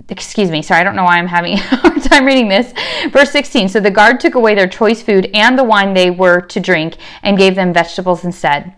excuse 0.08 0.50
me, 0.50 0.62
sorry, 0.62 0.80
I 0.80 0.84
don't 0.84 0.96
know 0.96 1.04
why 1.04 1.18
I'm 1.18 1.26
having 1.26 1.54
a 1.58 1.58
hard 1.58 2.02
time 2.02 2.25
reading 2.25 2.49
this. 2.49 2.72
Verse 3.11 3.30
16. 3.30 3.68
So 3.68 3.80
the 3.80 3.90
guard 3.90 4.20
took 4.20 4.34
away 4.34 4.54
their 4.54 4.68
choice 4.68 5.02
food 5.02 5.30
and 5.34 5.58
the 5.58 5.64
wine 5.64 5.94
they 5.94 6.11
were 6.11 6.40
to 6.40 6.61
drink 6.61 6.96
and 7.22 7.38
gave 7.38 7.54
them 7.54 7.72
vegetables 7.72 8.25
instead. 8.25 8.75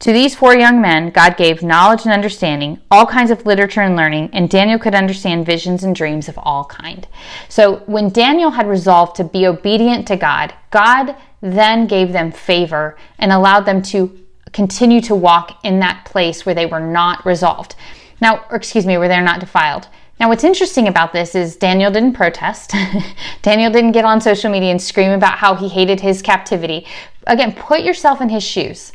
To 0.00 0.12
these 0.12 0.36
four 0.36 0.54
young 0.54 0.80
men, 0.80 1.10
God 1.10 1.36
gave 1.36 1.60
knowledge 1.60 2.04
and 2.04 2.12
understanding, 2.12 2.80
all 2.88 3.04
kinds 3.04 3.32
of 3.32 3.44
literature 3.44 3.80
and 3.80 3.96
learning, 3.96 4.30
and 4.32 4.48
Daniel 4.48 4.78
could 4.78 4.94
understand 4.94 5.44
visions 5.44 5.82
and 5.82 5.94
dreams 5.94 6.28
of 6.28 6.38
all 6.38 6.64
kind. 6.66 7.08
So 7.48 7.78
when 7.86 8.10
Daniel 8.10 8.50
had 8.50 8.68
resolved 8.68 9.16
to 9.16 9.24
be 9.24 9.44
obedient 9.44 10.06
to 10.06 10.16
God, 10.16 10.54
God 10.70 11.16
then 11.40 11.86
gave 11.86 12.12
them 12.12 12.32
favor 12.32 12.96
and 13.18 13.32
allowed 13.32 13.64
them 13.64 13.82
to 13.82 14.18
continue 14.52 15.00
to 15.02 15.14
walk 15.14 15.58
in 15.64 15.80
that 15.80 16.04
place 16.04 16.44
where 16.44 16.54
they 16.54 16.66
were 16.66 16.80
not 16.80 17.24
resolved. 17.24 17.74
Now, 18.20 18.44
excuse 18.50 18.86
me, 18.86 18.98
where 18.98 19.08
they're 19.08 19.22
not 19.22 19.40
defiled. 19.40 19.88
Now, 20.18 20.28
what's 20.28 20.42
interesting 20.42 20.88
about 20.88 21.12
this 21.12 21.34
is 21.34 21.56
Daniel 21.56 21.92
didn't 21.92 22.14
protest. 22.14 22.74
Daniel 23.42 23.70
didn't 23.70 23.92
get 23.92 24.04
on 24.04 24.20
social 24.20 24.50
media 24.50 24.70
and 24.70 24.82
scream 24.82 25.12
about 25.12 25.38
how 25.38 25.54
he 25.54 25.68
hated 25.68 26.00
his 26.00 26.22
captivity. 26.22 26.86
Again, 27.26 27.52
put 27.52 27.82
yourself 27.82 28.20
in 28.20 28.28
his 28.28 28.42
shoes. 28.42 28.92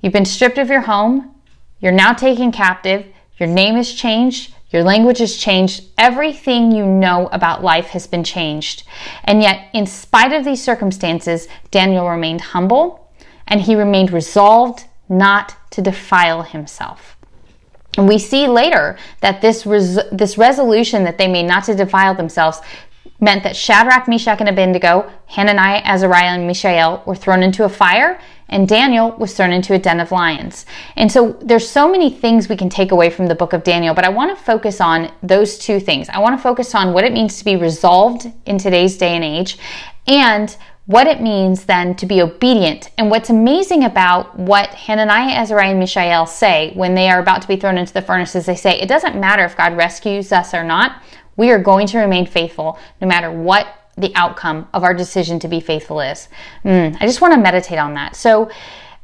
You've 0.00 0.12
been 0.12 0.24
stripped 0.24 0.58
of 0.58 0.68
your 0.68 0.80
home. 0.80 1.34
You're 1.78 1.92
now 1.92 2.12
taken 2.12 2.50
captive. 2.50 3.06
Your 3.38 3.48
name 3.48 3.76
has 3.76 3.92
changed. 3.92 4.54
Your 4.70 4.84
language 4.84 5.18
has 5.18 5.36
changed. 5.36 5.84
Everything 5.98 6.70
you 6.70 6.86
know 6.86 7.28
about 7.32 7.64
life 7.64 7.88
has 7.88 8.06
been 8.06 8.24
changed. 8.24 8.84
And 9.24 9.42
yet, 9.42 9.68
in 9.72 9.86
spite 9.86 10.32
of 10.32 10.44
these 10.44 10.62
circumstances, 10.62 11.48
Daniel 11.70 12.08
remained 12.08 12.40
humble 12.40 13.10
and 13.48 13.60
he 13.60 13.74
remained 13.74 14.12
resolved 14.12 14.84
not 15.08 15.56
to 15.70 15.82
defile 15.82 16.42
himself. 16.42 17.16
And 17.98 18.06
we 18.06 18.18
see 18.18 18.46
later 18.46 18.96
that 19.20 19.40
this, 19.40 19.66
res- 19.66 19.98
this 20.12 20.38
resolution 20.38 21.02
that 21.04 21.18
they 21.18 21.26
made 21.26 21.46
not 21.46 21.64
to 21.64 21.74
defile 21.74 22.14
themselves 22.14 22.60
meant 23.20 23.42
that 23.44 23.56
Shadrach, 23.56 24.08
Meshach, 24.08 24.40
and 24.40 24.48
Abednego, 24.48 25.10
Hananiah, 25.26 25.82
Azariah, 25.84 26.34
and 26.34 26.46
Mishael 26.46 27.02
were 27.06 27.14
thrown 27.14 27.42
into 27.42 27.64
a 27.64 27.68
fire 27.68 28.20
and 28.50 28.68
Daniel 28.68 29.12
was 29.12 29.34
thrown 29.34 29.52
into 29.52 29.74
a 29.74 29.78
den 29.78 30.00
of 30.00 30.12
lions. 30.12 30.66
And 30.96 31.10
so 31.10 31.38
there's 31.40 31.68
so 31.68 31.90
many 31.90 32.10
things 32.10 32.48
we 32.48 32.56
can 32.56 32.68
take 32.68 32.90
away 32.90 33.08
from 33.08 33.28
the 33.28 33.34
book 33.34 33.52
of 33.52 33.62
Daniel, 33.62 33.94
but 33.94 34.04
I 34.04 34.08
want 34.08 34.36
to 34.36 34.44
focus 34.44 34.80
on 34.80 35.12
those 35.22 35.56
two 35.56 35.80
things. 35.80 36.08
I 36.08 36.18
want 36.18 36.36
to 36.36 36.42
focus 36.42 36.74
on 36.74 36.92
what 36.92 37.04
it 37.04 37.12
means 37.12 37.38
to 37.38 37.44
be 37.44 37.56
resolved 37.56 38.26
in 38.46 38.58
today's 38.58 38.98
day 38.98 39.14
and 39.14 39.24
age 39.24 39.56
and 40.06 40.56
what 40.90 41.06
it 41.06 41.20
means 41.20 41.66
then 41.66 41.94
to 41.94 42.04
be 42.04 42.20
obedient. 42.20 42.90
And 42.98 43.10
what's 43.10 43.30
amazing 43.30 43.84
about 43.84 44.36
what 44.36 44.70
Hananiah, 44.70 45.36
Azariah, 45.36 45.70
and 45.70 45.78
Mishael 45.78 46.26
say 46.26 46.72
when 46.74 46.96
they 46.96 47.08
are 47.08 47.20
about 47.20 47.42
to 47.42 47.48
be 47.48 47.54
thrown 47.54 47.78
into 47.78 47.92
the 47.92 48.02
furnaces, 48.02 48.46
they 48.46 48.56
say, 48.56 48.80
it 48.80 48.88
doesn't 48.88 49.18
matter 49.18 49.44
if 49.44 49.56
God 49.56 49.76
rescues 49.76 50.32
us 50.32 50.52
or 50.52 50.64
not, 50.64 51.00
we 51.36 51.52
are 51.52 51.60
going 51.60 51.86
to 51.86 51.98
remain 51.98 52.26
faithful 52.26 52.76
no 53.00 53.06
matter 53.06 53.30
what 53.30 53.68
the 53.96 54.12
outcome 54.16 54.66
of 54.74 54.82
our 54.82 54.92
decision 54.92 55.38
to 55.38 55.46
be 55.46 55.60
faithful 55.60 56.00
is. 56.00 56.28
Mm, 56.64 56.96
I 57.00 57.06
just 57.06 57.20
want 57.20 57.34
to 57.34 57.40
meditate 57.40 57.78
on 57.78 57.94
that. 57.94 58.16
So, 58.16 58.50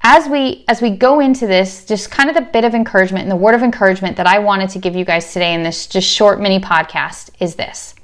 as 0.03 0.29
we 0.29 0.65
as 0.69 0.81
we 0.83 0.91
go 0.91 1.21
into 1.21 1.47
this, 1.47 1.85
just 1.85 2.11
kind 2.11 2.29
of 2.29 2.37
the 2.37 2.43
bit 2.43 2.65
of 2.65 2.75
encouragement 2.75 3.23
and 3.23 3.31
the 3.31 3.37
word 3.37 3.55
of 3.55 3.63
encouragement 3.63 4.17
that 4.19 4.27
I 4.27 4.39
wanted 4.39 4.71
to 4.71 4.79
give 4.79 4.95
you 4.95 5.05
guys 5.05 5.33
today 5.33 5.55
in 5.55 5.63
this 5.63 5.87
just 5.87 6.09
short 6.09 6.41
mini 6.41 6.61
podcast 6.61 7.31
is 7.41 7.57
this. 7.57 7.96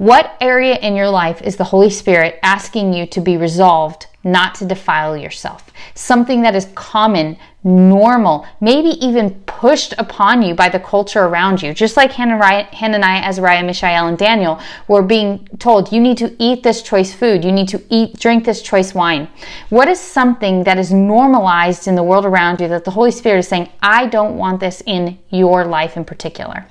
What 0.00 0.34
area 0.40 0.76
in 0.76 0.96
your 0.96 1.10
life 1.10 1.42
is 1.42 1.56
the 1.56 1.64
Holy 1.64 1.90
Spirit 1.90 2.38
asking 2.42 2.94
you 2.94 3.04
to 3.08 3.20
be 3.20 3.36
resolved 3.36 4.06
not 4.24 4.54
to 4.54 4.64
defile 4.64 5.14
yourself? 5.14 5.70
Something 5.94 6.40
that 6.40 6.54
is 6.54 6.70
common, 6.74 7.36
normal, 7.64 8.46
maybe 8.62 8.88
even 9.04 9.42
pushed 9.42 9.92
upon 9.98 10.40
you 10.40 10.54
by 10.54 10.70
the 10.70 10.80
culture 10.80 11.24
around 11.24 11.62
you. 11.62 11.74
Just 11.74 11.98
like 11.98 12.12
Hananiah, 12.12 12.64
Azariah, 12.72 13.62
Mishael, 13.62 14.06
and 14.06 14.16
Daniel 14.16 14.58
were 14.88 15.02
being 15.02 15.46
told, 15.58 15.92
you 15.92 16.00
need 16.00 16.16
to 16.16 16.34
eat 16.38 16.62
this 16.62 16.80
choice 16.80 17.12
food, 17.12 17.44
you 17.44 17.52
need 17.52 17.68
to 17.68 17.82
eat, 17.90 18.18
drink 18.18 18.46
this 18.46 18.62
choice 18.62 18.94
wine. 18.94 19.28
What 19.68 19.86
is 19.86 20.00
something 20.00 20.64
that 20.64 20.78
is 20.78 20.90
normalized 20.90 21.88
in 21.88 21.94
the 21.94 22.02
world 22.02 22.24
around 22.24 22.62
you 22.62 22.68
that 22.68 22.86
the 22.86 22.90
Holy 22.92 23.10
Spirit 23.10 23.40
is 23.40 23.48
saying, 23.48 23.68
I 23.82 24.06
don't 24.06 24.38
want 24.38 24.60
this 24.60 24.82
in 24.86 25.18
your 25.28 25.66
life 25.66 25.98
in 25.98 26.06
particular? 26.06 26.66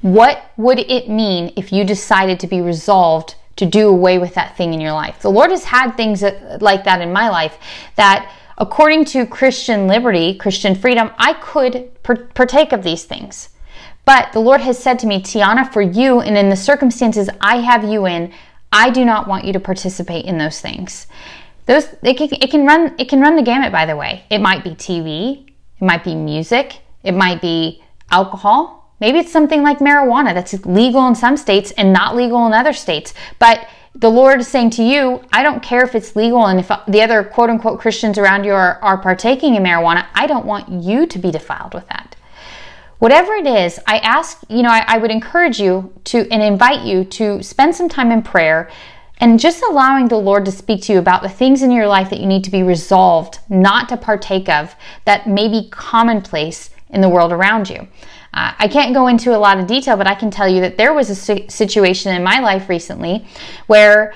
What 0.00 0.52
would 0.56 0.78
it 0.78 1.08
mean 1.08 1.52
if 1.56 1.72
you 1.72 1.84
decided 1.84 2.38
to 2.40 2.46
be 2.46 2.60
resolved 2.60 3.34
to 3.56 3.66
do 3.66 3.88
away 3.88 4.18
with 4.18 4.34
that 4.34 4.56
thing 4.56 4.72
in 4.72 4.80
your 4.80 4.92
life? 4.92 5.20
The 5.20 5.30
Lord 5.30 5.50
has 5.50 5.64
had 5.64 5.92
things 5.92 6.22
like 6.60 6.84
that 6.84 7.00
in 7.00 7.12
my 7.12 7.28
life 7.28 7.58
that, 7.96 8.32
according 8.58 9.06
to 9.06 9.26
Christian 9.26 9.88
liberty, 9.88 10.34
Christian 10.34 10.74
freedom, 10.74 11.10
I 11.18 11.32
could 11.34 11.90
partake 12.02 12.72
of 12.72 12.84
these 12.84 13.04
things. 13.04 13.50
But 14.04 14.32
the 14.32 14.40
Lord 14.40 14.60
has 14.60 14.78
said 14.78 14.98
to 15.00 15.06
me, 15.06 15.20
Tiana, 15.20 15.70
for 15.70 15.82
you 15.82 16.20
and 16.20 16.38
in 16.38 16.48
the 16.48 16.56
circumstances 16.56 17.28
I 17.40 17.56
have 17.56 17.84
you 17.84 18.06
in, 18.06 18.32
I 18.72 18.90
do 18.90 19.04
not 19.04 19.26
want 19.26 19.44
you 19.44 19.52
to 19.52 19.60
participate 19.60 20.24
in 20.24 20.38
those 20.38 20.60
things. 20.60 21.06
Those 21.66 21.88
it 22.02 22.16
can, 22.16 22.28
it 22.40 22.50
can 22.50 22.64
run 22.64 22.94
it 22.98 23.08
can 23.08 23.20
run 23.20 23.36
the 23.36 23.42
gamut. 23.42 23.72
By 23.72 23.84
the 23.84 23.96
way, 23.96 24.24
it 24.30 24.38
might 24.40 24.64
be 24.64 24.70
TV, 24.70 25.48
it 25.48 25.84
might 25.84 26.04
be 26.04 26.14
music, 26.14 26.80
it 27.02 27.12
might 27.12 27.42
be 27.42 27.82
alcohol, 28.10 28.77
Maybe 29.00 29.18
it's 29.18 29.32
something 29.32 29.62
like 29.62 29.78
marijuana 29.78 30.34
that's 30.34 30.54
legal 30.66 31.06
in 31.06 31.14
some 31.14 31.36
states 31.36 31.70
and 31.72 31.92
not 31.92 32.16
legal 32.16 32.46
in 32.46 32.52
other 32.52 32.72
states. 32.72 33.14
But 33.38 33.68
the 33.94 34.10
Lord 34.10 34.40
is 34.40 34.48
saying 34.48 34.70
to 34.70 34.82
you, 34.82 35.22
I 35.32 35.42
don't 35.42 35.62
care 35.62 35.82
if 35.82 35.94
it's 35.94 36.16
legal 36.16 36.46
and 36.46 36.60
if 36.60 36.68
the 36.86 37.02
other 37.02 37.24
quote 37.24 37.50
unquote 37.50 37.80
Christians 37.80 38.18
around 38.18 38.44
you 38.44 38.52
are, 38.52 38.78
are 38.82 38.98
partaking 38.98 39.54
in 39.54 39.62
marijuana, 39.62 40.06
I 40.14 40.26
don't 40.26 40.46
want 40.46 40.68
you 40.68 41.06
to 41.06 41.18
be 41.18 41.30
defiled 41.30 41.74
with 41.74 41.86
that. 41.88 42.16
Whatever 42.98 43.34
it 43.34 43.46
is, 43.46 43.78
I 43.86 43.98
ask, 43.98 44.40
you 44.48 44.62
know, 44.62 44.70
I, 44.70 44.84
I 44.86 44.98
would 44.98 45.12
encourage 45.12 45.60
you 45.60 45.92
to 46.04 46.28
and 46.32 46.42
invite 46.42 46.84
you 46.84 47.04
to 47.04 47.42
spend 47.42 47.74
some 47.74 47.88
time 47.88 48.10
in 48.10 48.22
prayer 48.22 48.68
and 49.20 49.38
just 49.38 49.62
allowing 49.62 50.08
the 50.08 50.16
Lord 50.16 50.44
to 50.44 50.52
speak 50.52 50.82
to 50.82 50.92
you 50.92 50.98
about 50.98 51.22
the 51.22 51.28
things 51.28 51.62
in 51.62 51.70
your 51.70 51.86
life 51.86 52.10
that 52.10 52.20
you 52.20 52.26
need 52.26 52.44
to 52.44 52.50
be 52.50 52.62
resolved 52.62 53.38
not 53.48 53.88
to 53.88 53.96
partake 53.96 54.48
of 54.48 54.74
that 55.04 55.26
may 55.26 55.48
be 55.48 55.68
commonplace 55.70 56.70
in 56.90 57.00
the 57.00 57.08
world 57.08 57.32
around 57.32 57.68
you. 57.68 57.86
Uh, 58.34 58.52
I 58.58 58.68
can't 58.68 58.94
go 58.94 59.06
into 59.06 59.34
a 59.34 59.38
lot 59.38 59.58
of 59.58 59.66
detail, 59.66 59.96
but 59.96 60.06
I 60.06 60.14
can 60.14 60.30
tell 60.30 60.48
you 60.48 60.60
that 60.60 60.76
there 60.76 60.92
was 60.92 61.10
a 61.10 61.50
situation 61.50 62.14
in 62.14 62.22
my 62.22 62.40
life 62.40 62.68
recently 62.68 63.26
where 63.66 64.14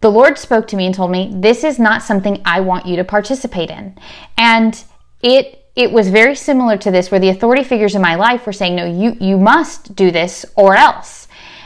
the 0.00 0.10
Lord 0.10 0.36
spoke 0.36 0.66
to 0.68 0.76
me 0.76 0.86
and 0.86 0.94
told 0.94 1.10
me, 1.10 1.32
This 1.34 1.64
is 1.64 1.78
not 1.78 2.02
something 2.02 2.42
I 2.44 2.60
want 2.60 2.86
you 2.86 2.96
to 2.96 3.04
participate 3.04 3.70
in. 3.70 3.96
And 4.36 4.82
it 5.22 5.58
it 5.74 5.90
was 5.90 6.10
very 6.10 6.34
similar 6.34 6.76
to 6.76 6.90
this 6.90 7.10
where 7.10 7.20
the 7.20 7.30
authority 7.30 7.64
figures 7.64 7.94
in 7.94 8.02
my 8.02 8.14
life 8.14 8.44
were 8.44 8.52
saying 8.52 8.76
no 8.76 8.84
you 8.84 9.16
you 9.20 9.38
must 9.38 9.94
do 9.96 10.10
this 10.10 10.44
or 10.54 10.76
else 10.76 11.21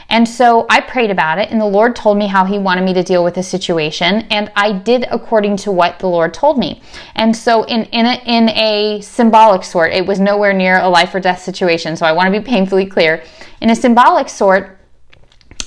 and 0.09 0.27
so 0.27 0.65
I 0.69 0.79
prayed 0.79 1.11
about 1.11 1.37
it, 1.37 1.51
and 1.51 1.59
the 1.59 1.65
Lord 1.65 1.95
told 1.95 2.17
me 2.17 2.27
how 2.27 2.45
He 2.45 2.57
wanted 2.57 2.83
me 2.83 2.93
to 2.93 3.03
deal 3.03 3.23
with 3.23 3.35
the 3.35 3.43
situation, 3.43 4.25
and 4.31 4.51
I 4.55 4.71
did 4.71 5.05
according 5.11 5.57
to 5.57 5.71
what 5.71 5.99
the 5.99 6.07
Lord 6.07 6.33
told 6.33 6.57
me. 6.57 6.81
And 7.15 7.35
so, 7.35 7.63
in 7.63 7.83
in 7.85 8.05
a, 8.05 8.21
in 8.25 8.49
a 8.49 9.01
symbolic 9.01 9.63
sort, 9.63 9.91
it 9.91 10.05
was 10.05 10.19
nowhere 10.19 10.53
near 10.53 10.79
a 10.79 10.87
life 10.87 11.13
or 11.13 11.19
death 11.19 11.41
situation. 11.41 11.95
So 11.97 12.05
I 12.05 12.13
want 12.13 12.33
to 12.33 12.39
be 12.39 12.45
painfully 12.45 12.85
clear. 12.85 13.23
In 13.59 13.69
a 13.69 13.75
symbolic 13.75 14.29
sort, 14.29 14.77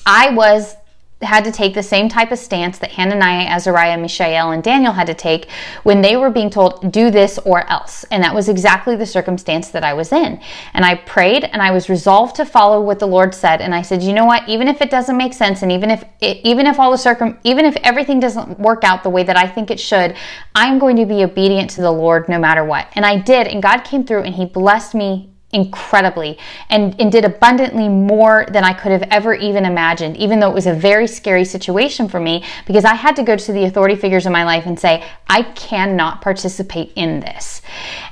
I 0.06 0.30
was 0.30 0.76
had 1.22 1.44
to 1.44 1.52
take 1.52 1.74
the 1.74 1.82
same 1.82 2.08
type 2.08 2.32
of 2.32 2.38
stance 2.38 2.78
that 2.78 2.92
Hananiah, 2.92 3.46
Azariah, 3.46 3.98
Mishael, 3.98 4.52
and 4.52 4.62
Daniel 4.62 4.92
had 4.92 5.06
to 5.06 5.14
take 5.14 5.50
when 5.82 6.00
they 6.00 6.16
were 6.16 6.30
being 6.30 6.48
told, 6.48 6.90
do 6.90 7.10
this 7.10 7.38
or 7.44 7.68
else. 7.70 8.04
And 8.04 8.22
that 8.22 8.34
was 8.34 8.48
exactly 8.48 8.96
the 8.96 9.04
circumstance 9.04 9.68
that 9.68 9.84
I 9.84 9.92
was 9.92 10.12
in. 10.12 10.40
And 10.72 10.84
I 10.84 10.94
prayed 10.94 11.44
and 11.44 11.60
I 11.60 11.72
was 11.72 11.90
resolved 11.90 12.36
to 12.36 12.46
follow 12.46 12.80
what 12.80 12.98
the 12.98 13.06
Lord 13.06 13.34
said. 13.34 13.60
And 13.60 13.74
I 13.74 13.82
said, 13.82 14.02
you 14.02 14.14
know 14.14 14.24
what? 14.24 14.48
Even 14.48 14.66
if 14.66 14.80
it 14.80 14.90
doesn't 14.90 15.16
make 15.16 15.34
sense 15.34 15.62
and 15.62 15.70
even 15.70 15.90
if 15.90 16.04
even 16.20 16.66
if 16.66 16.78
all 16.78 16.90
the 16.90 16.98
circum, 16.98 17.38
even 17.44 17.64
if 17.64 17.76
everything 17.82 18.20
doesn't 18.20 18.58
work 18.58 18.84
out 18.84 19.02
the 19.02 19.10
way 19.10 19.22
that 19.22 19.36
I 19.36 19.46
think 19.46 19.70
it 19.70 19.80
should, 19.80 20.16
I'm 20.54 20.78
going 20.78 20.96
to 20.96 21.06
be 21.06 21.22
obedient 21.22 21.70
to 21.70 21.82
the 21.82 21.90
Lord 21.90 22.28
no 22.28 22.38
matter 22.38 22.64
what. 22.64 22.88
And 22.94 23.04
I 23.04 23.18
did. 23.18 23.46
And 23.46 23.62
God 23.62 23.80
came 23.80 24.04
through 24.04 24.22
and 24.22 24.34
he 24.34 24.46
blessed 24.46 24.94
me 24.94 25.30
incredibly 25.52 26.38
and, 26.68 26.98
and 27.00 27.10
did 27.10 27.24
abundantly 27.24 27.88
more 27.88 28.46
than 28.50 28.62
I 28.62 28.72
could 28.72 28.92
have 28.92 29.02
ever 29.10 29.34
even 29.34 29.64
imagined, 29.64 30.16
even 30.16 30.38
though 30.38 30.50
it 30.50 30.54
was 30.54 30.66
a 30.66 30.74
very 30.74 31.06
scary 31.06 31.44
situation 31.44 32.08
for 32.08 32.20
me 32.20 32.44
because 32.66 32.84
I 32.84 32.94
had 32.94 33.16
to 33.16 33.24
go 33.24 33.36
to 33.36 33.52
the 33.52 33.64
authority 33.64 33.96
figures 33.96 34.26
in 34.26 34.32
my 34.32 34.44
life 34.44 34.66
and 34.66 34.78
say, 34.78 35.04
I 35.28 35.42
cannot 35.42 36.22
participate 36.22 36.92
in 36.94 37.20
this. 37.20 37.62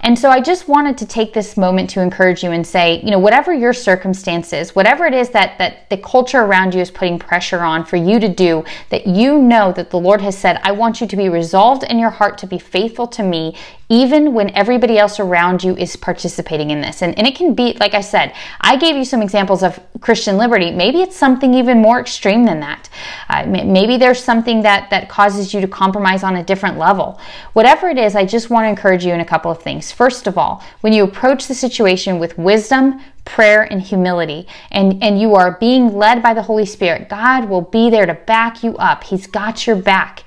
And 0.01 0.19
so 0.19 0.31
I 0.31 0.41
just 0.41 0.69
wanted 0.69 0.99
to 0.99 1.07
take 1.07 1.33
this 1.33 1.57
moment 1.57 1.91
to 1.91 2.01
encourage 2.01 2.43
you 2.43 2.51
and 2.51 2.67
say, 2.67 3.01
you 3.03 3.11
know, 3.11 3.19
whatever 3.19 3.53
your 3.53 3.73
circumstances, 3.73 4.75
whatever 4.75 5.07
it 5.07 5.15
is 5.15 5.31
that, 5.31 5.59
that 5.59 5.89
the 5.91 5.99
culture 5.99 6.41
around 6.41 6.75
you 6.75 6.81
is 6.81 6.91
putting 6.91 7.19
pressure 7.19 7.61
on 7.61 7.85
for 7.85 7.97
you 7.97 8.19
to 8.19 8.29
do, 8.29 8.65
that 8.91 9.07
you 9.07 9.39
know 9.39 9.73
that 9.73 9.91
the 9.91 9.99
Lord 9.99 10.21
has 10.21 10.37
said, 10.37 10.61
I 10.63 10.73
want 10.73 11.01
you 11.01 11.07
to 11.07 11.17
be 11.17 11.29
resolved 11.29 11.85
in 11.85 11.99
your 11.99 12.11
heart 12.11 12.39
to 12.39 12.47
be 12.47 12.59
faithful 12.59 13.07
to 13.09 13.23
me, 13.23 13.55
even 13.89 14.35
when 14.35 14.51
everybody 14.51 14.99
else 14.99 15.19
around 15.19 15.65
you 15.65 15.77
is 15.77 15.97
participating 15.97 16.71
in 16.71 16.81
this. 16.81 17.03
And, 17.03 17.17
and 17.19 17.27
it 17.29 17.37
can 17.37 17.55
be, 17.55 17.75
like 17.75 17.93
I 17.93 18.01
said, 18.01 18.35
I 18.61 18.77
gave 18.77 18.97
you 18.97 19.05
some 19.05 19.21
examples 19.21 19.63
of 19.63 19.79
Christian 20.01 20.39
liberty. 20.39 20.71
Maybe 20.71 21.03
it's 21.03 21.15
something 21.17 21.53
even 21.53 21.79
more 21.81 22.01
extreme 22.01 22.45
than 22.45 22.61
that. 22.61 22.89
Uh, 23.29 23.45
maybe 23.47 23.99
there's 23.99 24.23
something 24.23 24.63
that, 24.63 24.89
that 24.89 25.11
causes 25.11 25.53
you 25.53 25.61
to 25.61 25.69
compromise 25.69 26.23
on 26.23 26.37
a 26.37 26.43
different 26.43 26.79
level. 26.79 27.21
Whatever 27.53 27.91
it 27.91 27.99
is, 27.99 28.17
I 28.17 28.25
just 28.25 28.49
want 28.49 28.65
to 28.65 28.71
encourage 28.71 29.05
you 29.05 29.13
in 29.13 29.21
a 29.21 29.25
couple 29.27 29.51
of 29.51 29.63
things. 29.63 29.93
First 29.93 30.27
of 30.27 30.39
all, 30.39 30.65
when 30.81 30.95
you 30.95 31.05
approach 31.05 31.47
the 31.47 31.55
situation 31.55 32.19
with 32.19 32.39
wisdom, 32.39 33.01
prayer 33.27 33.71
and 33.71 33.83
humility 33.83 34.47
and 34.71 35.03
and 35.03 35.21
you 35.21 35.35
are 35.35 35.59
being 35.61 35.95
led 35.95 36.23
by 36.23 36.33
the 36.33 36.41
holy 36.41 36.65
spirit 36.65 37.11
god 37.11 37.47
will 37.47 37.61
be 37.61 37.91
there 37.91 38.07
to 38.07 38.15
back 38.15 38.65
you 38.65 38.75
up 38.79 39.05
he's 39.05 39.27
got 39.27 39.67
your 39.67 39.77
back 39.77 40.25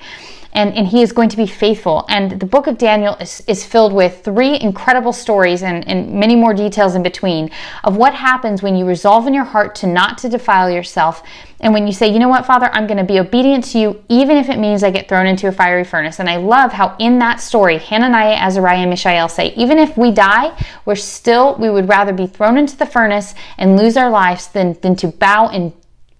and, 0.54 0.74
and 0.76 0.88
he 0.88 1.02
is 1.02 1.12
going 1.12 1.30
to 1.30 1.38
be 1.38 1.46
faithful. 1.46 2.06
And 2.10 2.40
the 2.40 2.46
book 2.46 2.68
of 2.68 2.78
Daniel 2.78 3.16
is, 3.16 3.44
is 3.48 3.66
filled 3.66 3.94
with 3.94 4.24
three 4.24 4.60
incredible 4.60 5.14
stories 5.14 5.64
and, 5.64 5.88
and 5.88 6.14
many 6.14 6.36
more 6.36 6.54
details 6.54 6.96
in 6.96 7.04
between 7.04 7.52
of 7.84 7.98
what 7.98 8.14
happens 8.14 8.62
when 8.62 8.76
you 8.76 8.86
resolve 8.86 9.28
in 9.28 9.34
your 9.34 9.44
heart 9.44 9.76
to 9.76 9.88
not 9.88 10.18
to 10.20 10.30
defile 10.30 10.70
yourself. 10.70 11.24
And 11.62 11.74
when 11.74 11.86
you 11.86 11.94
say, 11.94 12.12
you 12.12 12.18
know 12.18 12.28
what, 12.28 12.46
Father, 12.46 12.70
I'm 12.74 12.88
going 12.88 12.98
to 12.98 13.04
be 13.04 13.20
obedient 13.20 13.66
to 13.66 13.80
you, 13.80 14.04
even 14.10 14.38
if 14.38 14.50
it 14.50 14.58
means 14.58 14.84
I 14.84 14.90
get 14.90 15.08
thrown 15.08 15.28
into 15.28 15.48
a 15.48 15.52
fiery 15.52 15.84
furnace. 15.84 16.20
And 16.20 16.28
I 16.28 16.38
love 16.38 16.74
how 16.74 16.96
in 16.98 17.20
that 17.20 17.40
story, 17.40 17.78
Hananiah, 17.78 18.34
Azariah, 18.34 18.80
and 18.80 18.90
Mishael 18.90 19.30
say, 19.30 19.54
even 19.54 19.78
if 19.78 19.96
we 19.96 20.12
die, 20.12 20.58
we're 20.86 20.96
still, 20.96 21.56
we 21.58 21.70
would 21.70 21.88
rather 21.88 22.14
be 22.14 22.26
thrown 22.26 22.58
into 22.58 22.76
the 22.76 22.88
furnace 22.88 23.36
and 23.60 23.78
lose 23.78 23.96
our 23.96 24.10
lives 24.10 24.48
than, 24.48 24.74
than 24.82 24.96
to 24.98 25.08
bow 25.08 25.50
and 25.50 25.72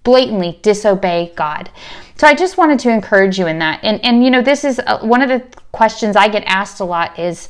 blatantly 0.04 0.58
disobey 0.62 1.32
God. 1.36 1.70
So 2.16 2.26
I 2.26 2.34
just 2.34 2.56
wanted 2.56 2.78
to 2.80 2.90
encourage 2.90 3.38
you 3.38 3.46
in 3.46 3.58
that. 3.58 3.80
And 3.82 4.04
and 4.04 4.24
you 4.24 4.30
know, 4.30 4.42
this 4.42 4.64
is 4.64 4.80
uh, 4.80 5.00
one 5.00 5.22
of 5.22 5.28
the 5.28 5.42
questions 5.72 6.16
I 6.16 6.28
get 6.28 6.44
asked 6.46 6.80
a 6.80 6.84
lot 6.84 7.18
is 7.18 7.48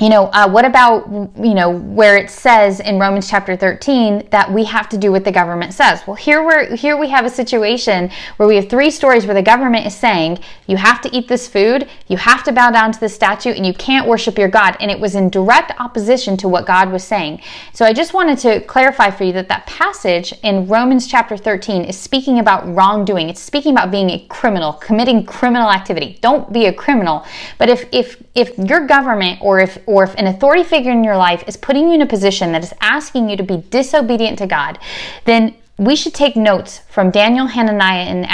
you 0.00 0.08
know, 0.08 0.24
uh, 0.32 0.48
what 0.48 0.64
about, 0.64 1.08
you 1.36 1.54
know, 1.54 1.70
where 1.70 2.16
it 2.16 2.28
says 2.28 2.80
in 2.80 2.98
Romans 2.98 3.30
chapter 3.30 3.56
13 3.56 4.28
that 4.30 4.52
we 4.52 4.64
have 4.64 4.88
to 4.88 4.98
do 4.98 5.12
what 5.12 5.22
the 5.22 5.30
government 5.30 5.72
says? 5.72 6.02
Well, 6.04 6.16
here 6.16 6.44
we're, 6.44 6.74
here 6.74 6.96
we 6.96 7.08
have 7.10 7.24
a 7.24 7.30
situation 7.30 8.10
where 8.36 8.48
we 8.48 8.56
have 8.56 8.68
three 8.68 8.90
stories 8.90 9.24
where 9.24 9.34
the 9.34 9.42
government 9.42 9.86
is 9.86 9.94
saying, 9.94 10.40
you 10.66 10.76
have 10.76 11.00
to 11.02 11.16
eat 11.16 11.28
this 11.28 11.46
food, 11.46 11.88
you 12.08 12.16
have 12.16 12.42
to 12.44 12.52
bow 12.52 12.72
down 12.72 12.90
to 12.90 12.98
the 12.98 13.08
statue, 13.08 13.50
and 13.50 13.64
you 13.64 13.72
can't 13.72 14.08
worship 14.08 14.36
your 14.36 14.48
God. 14.48 14.76
And 14.80 14.90
it 14.90 14.98
was 14.98 15.14
in 15.14 15.30
direct 15.30 15.70
opposition 15.78 16.36
to 16.38 16.48
what 16.48 16.66
God 16.66 16.90
was 16.90 17.04
saying. 17.04 17.40
So 17.72 17.84
I 17.84 17.92
just 17.92 18.14
wanted 18.14 18.38
to 18.38 18.62
clarify 18.62 19.10
for 19.10 19.22
you 19.22 19.32
that 19.34 19.48
that 19.48 19.64
passage 19.66 20.34
in 20.42 20.66
Romans 20.66 21.06
chapter 21.06 21.36
13 21.36 21.84
is 21.84 21.96
speaking 21.96 22.40
about 22.40 22.66
wrongdoing. 22.74 23.28
It's 23.28 23.40
speaking 23.40 23.70
about 23.70 23.92
being 23.92 24.10
a 24.10 24.26
criminal, 24.26 24.72
committing 24.72 25.24
criminal 25.24 25.70
activity. 25.70 26.18
Don't 26.20 26.52
be 26.52 26.66
a 26.66 26.72
criminal. 26.72 27.24
But 27.58 27.68
if, 27.68 27.84
if, 27.92 28.20
if 28.34 28.58
your 28.58 28.88
government 28.88 29.38
or 29.40 29.60
if 29.60 29.78
or 29.86 30.04
if 30.04 30.14
an 30.14 30.26
authority 30.26 30.64
figure 30.64 30.92
in 30.92 31.04
your 31.04 31.16
life 31.16 31.44
is 31.46 31.56
putting 31.56 31.88
you 31.88 31.94
in 31.94 32.02
a 32.02 32.06
position 32.06 32.52
that 32.52 32.64
is 32.64 32.74
asking 32.80 33.28
you 33.28 33.36
to 33.36 33.42
be 33.42 33.58
disobedient 33.70 34.38
to 34.38 34.46
God, 34.46 34.78
then 35.24 35.54
we 35.78 35.96
should 35.96 36.14
take 36.14 36.36
notes 36.36 36.80
from 36.88 37.10
Daniel, 37.10 37.46
Hananiah, 37.46 38.04
and 38.04 38.26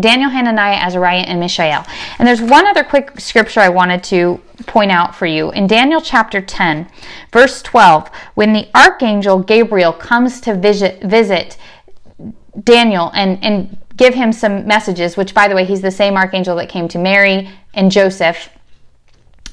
Daniel, 0.00 0.30
Hananiah, 0.30 0.76
Azariah, 0.76 1.22
and 1.22 1.40
Mishael. 1.40 1.84
And 2.18 2.28
there's 2.28 2.42
one 2.42 2.66
other 2.66 2.84
quick 2.84 3.18
scripture 3.18 3.60
I 3.60 3.68
wanted 3.68 4.04
to 4.04 4.40
point 4.66 4.90
out 4.90 5.14
for 5.14 5.26
you. 5.26 5.50
In 5.52 5.66
Daniel 5.66 6.00
chapter 6.00 6.40
10, 6.40 6.88
verse 7.32 7.62
12, 7.62 8.10
when 8.34 8.52
the 8.52 8.68
archangel 8.74 9.38
Gabriel 9.38 9.92
comes 9.92 10.40
to 10.42 10.54
visit, 10.54 11.02
visit 11.02 11.56
Daniel 12.64 13.10
and, 13.14 13.42
and 13.42 13.78
give 13.96 14.14
him 14.14 14.32
some 14.32 14.66
messages, 14.66 15.16
which, 15.16 15.34
by 15.34 15.48
the 15.48 15.54
way, 15.54 15.64
he's 15.64 15.80
the 15.80 15.90
same 15.90 16.16
archangel 16.16 16.56
that 16.56 16.68
came 16.68 16.88
to 16.88 16.98
Mary 16.98 17.50
and 17.74 17.90
Joseph 17.90 18.50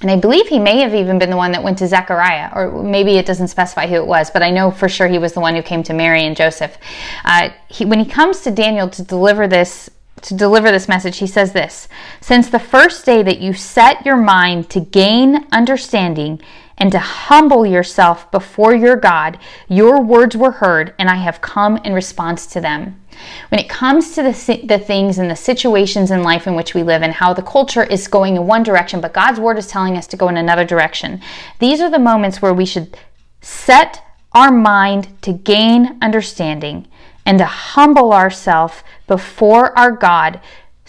and 0.02 0.10
I 0.10 0.16
believe 0.16 0.48
he 0.48 0.60
may 0.60 0.80
have 0.80 0.96
even 0.96 1.20
been 1.20 1.30
the 1.30 1.36
one 1.38 1.52
that 1.52 1.62
went 1.62 1.78
to 1.80 1.88
Zechariah, 1.88 2.52
or 2.56 2.84
maybe 2.84 3.18
it 3.18 3.26
doesn't 3.26 3.50
specify 3.50 3.86
who 3.86 3.96
it 3.96 4.08
was, 4.08 4.32
but 4.32 4.42
I 4.42 4.50
know 4.50 4.72
for 4.72 4.88
sure 4.88 5.08
he 5.08 5.18
was 5.18 5.34
the 5.34 5.42
one 5.42 5.56
who 5.56 5.62
came 5.62 5.84
to 5.84 5.94
Mary 5.94 6.24
and 6.24 6.38
Joseph. 6.38 6.78
Uh, 7.26 7.50
he, 7.68 7.84
when 7.84 8.00
he 8.00 8.06
comes 8.06 8.42
to 8.42 8.52
Daniel 8.52 8.90
to 8.90 9.04
deliver 9.04 9.48
this 9.48 9.90
to 10.22 10.34
deliver 10.34 10.70
this 10.70 10.90
message, 10.90 11.18
he 11.18 11.28
says 11.28 11.54
this 11.54 11.88
Since 12.22 12.50
the 12.50 12.60
first 12.60 13.06
day 13.06 13.24
that 13.24 13.40
you 13.40 13.54
set 13.54 14.06
your 14.06 14.18
mind 14.18 14.70
to 14.72 14.82
gain 14.82 15.48
understanding 15.52 16.42
and 16.80 16.92
to 16.92 17.00
humble 17.00 17.66
yourself 17.66 18.32
before 18.32 18.74
your 18.74 18.96
God, 18.96 19.38
your 19.68 20.02
words 20.02 20.36
were 20.36 20.52
heard, 20.52 20.94
and 20.98 21.10
I 21.10 21.16
have 21.16 21.42
come 21.42 21.78
in 21.78 21.94
response 21.94 22.48
to 22.48 22.62
them. 22.62 23.02
When 23.50 23.60
it 23.60 23.68
comes 23.68 24.16
to 24.16 24.24
the, 24.24 24.62
the 24.66 24.80
things 24.80 25.18
and 25.18 25.30
the 25.30 25.36
situations 25.36 26.10
in 26.10 26.24
life 26.24 26.48
in 26.48 26.56
which 26.56 26.74
we 26.74 26.84
live 26.84 27.02
and 27.02 27.12
how 27.12 27.34
the 27.34 27.42
culture 27.42 27.84
is 27.84 28.08
going 28.08 28.38
in 28.38 28.48
one 28.48 28.64
direction, 28.64 29.02
but 29.02 29.14
God's 29.14 29.40
word 29.40 29.58
is 29.58 29.68
telling 29.68 29.98
us 29.98 30.08
to 30.08 30.18
go 30.18 30.30
in 30.30 30.38
another 30.38 30.64
direction, 30.64 31.22
these 31.60 31.82
are 31.82 31.90
the 31.90 32.00
moments 32.00 32.42
where 32.42 32.54
we 32.54 32.66
should 32.66 32.98
set 33.42 34.02
our 34.32 34.52
mind 34.52 35.22
to 35.24 35.34
gain 35.34 35.98
understanding 36.02 36.88
and 37.26 37.38
to 37.40 37.46
humble 37.46 38.14
ourselves 38.14 38.84
before 39.08 39.78
our 39.78 39.92
God 39.92 40.40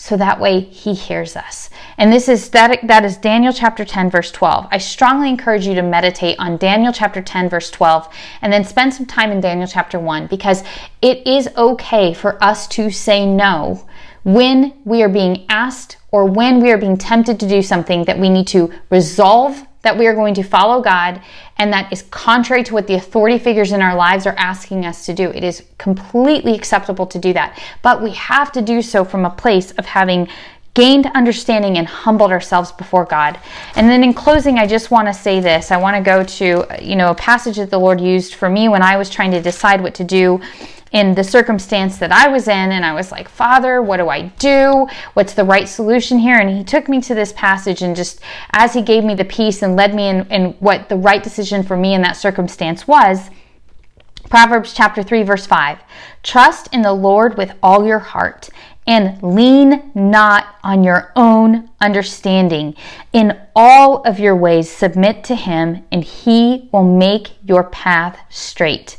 so 0.01 0.17
that 0.17 0.41
way 0.41 0.61
he 0.61 0.95
hears 0.95 1.37
us. 1.37 1.69
And 1.99 2.11
this 2.11 2.27
is 2.27 2.49
that 2.51 2.81
that 2.85 3.05
is 3.05 3.19
Daniel 3.19 3.53
chapter 3.53 3.85
10 3.85 4.09
verse 4.11 4.33
12. 4.33 4.67
I 4.71 4.79
strongly 4.79 5.29
encourage 5.29 5.67
you 5.67 5.75
to 5.75 5.83
meditate 5.83 6.39
on 6.39 6.57
Daniel 6.57 6.91
chapter 6.91 7.21
10 7.21 7.51
verse 7.51 7.71
12 7.71 8.09
and 8.41 8.51
then 8.51 8.65
spend 8.65 8.95
some 8.95 9.05
time 9.05 9.31
in 9.31 9.43
Daniel 9.43 9.69
chapter 9.69 9.99
1 9.99 10.29
because 10.29 10.65
it 11.03 11.27
is 11.27 11.51
okay 11.55 12.15
for 12.15 12.43
us 12.43 12.67
to 12.69 12.91
say 12.91 13.27
no 13.27 13.87
when 14.25 14.73
we 14.87 15.03
are 15.03 15.09
being 15.09 15.45
asked 15.51 15.99
or 16.11 16.25
when 16.25 16.63
we 16.63 16.71
are 16.71 16.79
being 16.79 16.97
tempted 16.97 17.39
to 17.39 17.47
do 17.47 17.61
something 17.61 18.05
that 18.05 18.19
we 18.19 18.31
need 18.31 18.47
to 18.47 18.73
resolve 18.89 19.67
that 19.83 19.97
we 19.97 20.07
are 20.07 20.15
going 20.15 20.35
to 20.35 20.43
follow 20.43 20.83
God 20.83 21.23
and 21.57 21.73
that 21.73 21.93
is 21.93 22.03
contrary 22.11 22.63
to 22.65 22.75
what 22.75 22.87
the 22.87 22.95
authority 22.95 23.39
figures 23.39 23.73
in 23.73 23.83
our 23.83 23.95
lives 23.95 24.27
are 24.27 24.35
asking 24.37 24.85
us 24.85 25.07
to 25.07 25.15
do. 25.15 25.31
It 25.31 25.45
is 25.45 25.65
completely 25.79 26.55
acceptable 26.55 27.07
to 27.07 27.19
do 27.19 27.33
that. 27.33 27.61
But 27.83 28.03
we 28.03 28.11
have 28.13 28.53
to 28.53 28.63
do 28.63 28.83
so 28.83 29.05
from 29.05 29.25
a 29.25 29.31
place 29.31 29.73
of 29.73 29.87
having 29.87 30.29
gained 30.75 31.07
understanding 31.15 31.79
and 31.79 31.87
humbled 31.87 32.31
ourselves 32.31 32.71
before 32.73 33.05
God. 33.05 33.39
And 33.75 33.89
then 33.89 34.05
in 34.05 34.15
closing, 34.15 34.59
I 34.59 34.67
just 34.67 34.91
want 34.91 35.09
to 35.09 35.15
say 35.15 35.41
this. 35.41 35.71
I 35.71 35.77
want 35.77 35.97
to 35.97 36.03
go 36.03 36.23
to, 36.23 36.67
you 36.81 36.97
know, 36.97 37.11
a 37.11 37.15
passage 37.15 37.57
that 37.57 37.71
the 37.71 37.79
Lord 37.79 38.01
used 38.01 38.35
for 38.35 38.49
me 38.49 38.69
when 38.69 38.83
I 38.83 38.97
was 38.97 39.11
trying 39.11 39.33
to 39.33 39.43
decide 39.43 39.83
what 39.83 39.95
to 39.97 40.05
do 40.05 40.41
in 40.93 41.15
the 41.15 41.23
circumstance 41.23 41.99
that 41.99 42.13
I 42.13 42.29
was 42.29 42.49
in. 42.49 42.73
And 42.73 42.85
I 42.85 42.93
was 42.93 43.13
like, 43.13 43.29
Father, 43.29 43.81
what 43.83 43.99
do 43.99 44.09
I 44.09 44.23
do? 44.39 44.89
What's 45.15 45.35
the 45.35 45.45
right 45.45 45.69
solution 45.69 46.19
here? 46.19 46.39
And 46.39 46.51
he 46.51 46.65
took 46.65 46.89
me 46.89 47.01
to 47.03 47.15
this 47.15 47.33
passage 47.33 47.83
and 47.83 47.95
just 47.95 48.21
as 48.53 48.75
he 48.75 48.83
gave 48.83 49.05
me 49.05 49.15
the 49.15 49.25
peace 49.25 49.63
and 49.63 49.77
led 49.77 49.95
me 49.95 50.09
in, 50.09 50.27
in 50.27 50.53
what 50.55 50.89
the 50.89 50.97
right 50.97 51.23
decision 51.23 51.63
for 51.63 51.77
me 51.77 51.95
in 51.95 52.03
that 52.03 52.17
circumstance 52.17 52.89
was. 52.89 53.31
Proverbs 54.29 54.73
chapter 54.75 55.03
3 55.03 55.23
verse 55.25 55.47
5. 55.47 55.79
Trust 56.23 56.69
in 56.73 56.83
the 56.83 56.93
Lord 56.93 57.37
with 57.37 57.53
all 57.63 57.87
your 57.87 57.99
heart 57.99 58.49
and 58.87 59.23
lean 59.23 59.91
not 59.95 60.57
on 60.63 60.83
your 60.83 61.13
own 61.15 61.71
understanding. 61.81 62.75
In 63.13 63.39
all 63.55 64.03
of 64.03 64.19
your 64.19 64.35
ways 64.35 64.71
submit 64.71 65.23
to 65.25 65.35
him 65.35 65.85
and 65.93 66.03
he 66.03 66.69
will 66.73 66.85
make 66.85 67.31
your 67.45 67.65
path 67.65 68.19
straight. 68.31 68.99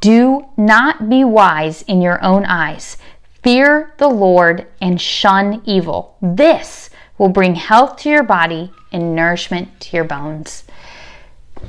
Do 0.00 0.46
not 0.56 1.08
be 1.08 1.24
wise 1.24 1.82
in 1.82 2.02
your 2.02 2.22
own 2.22 2.44
eyes. 2.44 2.96
Fear 3.42 3.94
the 3.98 4.08
Lord 4.08 4.66
and 4.80 5.00
shun 5.00 5.62
evil. 5.64 6.16
This 6.20 6.90
will 7.18 7.28
bring 7.28 7.54
health 7.54 7.96
to 7.98 8.10
your 8.10 8.22
body 8.22 8.72
and 8.92 9.14
nourishment 9.14 9.80
to 9.80 9.96
your 9.96 10.04
bones. 10.04 10.64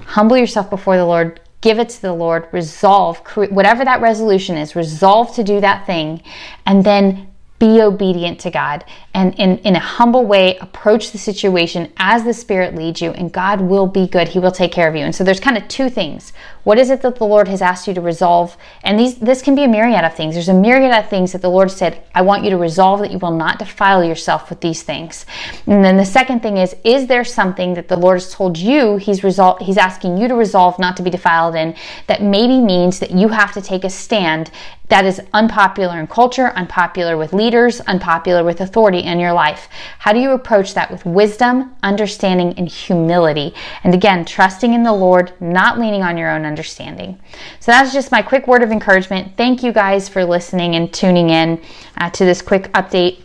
Humble 0.05 0.37
yourself 0.37 0.69
before 0.69 0.97
the 0.97 1.05
Lord. 1.05 1.39
give 1.61 1.79
it 1.79 1.89
to 1.89 2.01
the 2.01 2.13
Lord, 2.13 2.47
resolve, 2.51 3.17
whatever 3.35 3.83
that 3.83 4.01
resolution 4.01 4.57
is, 4.57 4.75
resolve 4.75 5.33
to 5.35 5.43
do 5.43 5.59
that 5.59 5.85
thing, 5.85 6.21
and 6.65 6.83
then 6.83 7.27
be 7.59 7.81
obedient 7.81 8.39
to 8.41 8.51
God 8.51 8.85
and 9.13 9.33
in, 9.39 9.57
in 9.59 9.75
a 9.75 9.79
humble 9.79 10.25
way 10.25 10.57
approach 10.57 11.11
the 11.11 11.17
situation 11.17 11.91
as 11.97 12.23
the 12.23 12.33
Spirit 12.33 12.75
leads 12.75 13.01
you, 13.01 13.11
and 13.11 13.31
God 13.31 13.61
will 13.61 13.87
be 13.87 14.07
good. 14.07 14.27
He 14.27 14.37
will 14.37 14.51
take 14.51 14.71
care 14.71 14.87
of 14.87 14.95
you. 14.95 15.01
And 15.01 15.15
so 15.15 15.23
there's 15.23 15.39
kind 15.39 15.57
of 15.57 15.67
two 15.67 15.89
things. 15.89 16.33
What 16.65 16.77
is 16.77 16.91
it 16.91 17.01
that 17.01 17.15
the 17.15 17.25
Lord 17.25 17.47
has 17.47 17.61
asked 17.61 17.87
you 17.87 17.95
to 17.95 18.01
resolve? 18.01 18.55
And 18.83 18.99
these 18.99 19.15
this 19.15 19.41
can 19.41 19.55
be 19.55 19.63
a 19.63 19.67
myriad 19.67 20.03
of 20.03 20.13
things. 20.13 20.35
There's 20.35 20.49
a 20.49 20.53
myriad 20.53 20.91
of 20.91 21.09
things 21.09 21.31
that 21.31 21.41
the 21.41 21.49
Lord 21.49 21.71
said, 21.71 22.03
I 22.13 22.21
want 22.21 22.43
you 22.43 22.51
to 22.51 22.57
resolve 22.57 22.99
that 22.99 23.11
you 23.11 23.17
will 23.17 23.35
not 23.35 23.57
defile 23.57 24.03
yourself 24.03 24.51
with 24.51 24.61
these 24.61 24.83
things. 24.83 25.25
And 25.65 25.83
then 25.83 25.97
the 25.97 26.05
second 26.05 26.41
thing 26.41 26.57
is, 26.57 26.75
is 26.83 27.07
there 27.07 27.23
something 27.23 27.73
that 27.73 27.87
the 27.87 27.97
Lord 27.97 28.17
has 28.17 28.31
told 28.31 28.57
you 28.57 28.97
He's 28.97 29.21
resol- 29.21 29.59
He's 29.61 29.77
asking 29.77 30.17
you 30.17 30.27
to 30.27 30.35
resolve 30.35 30.77
not 30.77 30.95
to 30.97 31.03
be 31.03 31.09
defiled 31.09 31.55
in 31.55 31.73
that 32.05 32.21
maybe 32.21 32.61
means 32.61 32.99
that 32.99 33.11
you 33.11 33.29
have 33.29 33.51
to 33.53 33.61
take 33.61 33.83
a 33.83 33.89
stand 33.89 34.51
that 34.89 35.05
is 35.05 35.21
unpopular 35.33 35.99
in 35.99 36.07
culture, 36.07 36.47
unpopular 36.55 37.17
with 37.17 37.33
leaders, 37.33 37.81
unpopular 37.81 38.43
with 38.43 38.61
authority 38.61 38.99
in 38.99 39.19
your 39.19 39.33
life. 39.33 39.67
How 39.99 40.13
do 40.13 40.19
you 40.19 40.31
approach 40.31 40.73
that 40.73 40.89
with 40.89 41.05
wisdom, 41.05 41.75
understanding, 41.83 42.53
and 42.57 42.69
humility? 42.69 43.53
And 43.83 43.93
again, 43.93 44.23
trusting 44.23 44.73
in 44.73 44.83
the 44.83 44.93
Lord, 44.93 45.33
not 45.41 45.77
leaning 45.77 46.03
on 46.03 46.17
your 46.17 46.31
own 46.31 46.45
understanding. 46.45 47.19
So 47.59 47.71
that's 47.71 47.93
just 47.93 48.11
my 48.11 48.21
quick 48.21 48.47
word 48.47 48.63
of 48.63 48.71
encouragement. 48.71 49.35
Thank 49.35 49.61
you 49.61 49.71
guys 49.71 50.07
for 50.07 50.23
listening 50.23 50.75
and 50.75 50.93
tuning 50.93 51.29
in 51.29 51.61
uh, 51.97 52.09
to 52.11 52.25
this 52.25 52.41
quick 52.41 52.71
update 52.73 53.21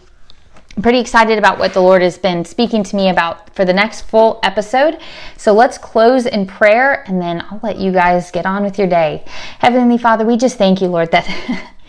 I'm 0.76 0.82
pretty 0.82 1.00
excited 1.00 1.37
about 1.37 1.58
what 1.58 1.74
the 1.74 1.82
Lord 1.82 2.00
has 2.00 2.16
been 2.16 2.46
speaking 2.46 2.82
to 2.85 2.96
me 2.96 3.11
about 3.11 3.54
for 3.54 3.66
the 3.66 3.74
next 3.74 4.02
full 4.02 4.40
episode. 4.42 4.98
So 5.37 5.52
let's 5.52 5.76
close 5.76 6.24
in 6.24 6.46
prayer 6.46 7.04
and 7.06 7.20
then 7.20 7.42
I'll 7.42 7.61
let 7.62 7.76
you 7.76 7.92
guys 7.92 8.30
get 8.30 8.46
on 8.46 8.64
with 8.64 8.78
your 8.78 8.87
day. 8.87 9.22
Heavenly 9.58 9.98
Father, 9.98 10.24
we 10.24 10.38
just 10.38 10.56
thank 10.56 10.80
you, 10.80 10.88
Lord, 10.88 11.11
that 11.11 11.28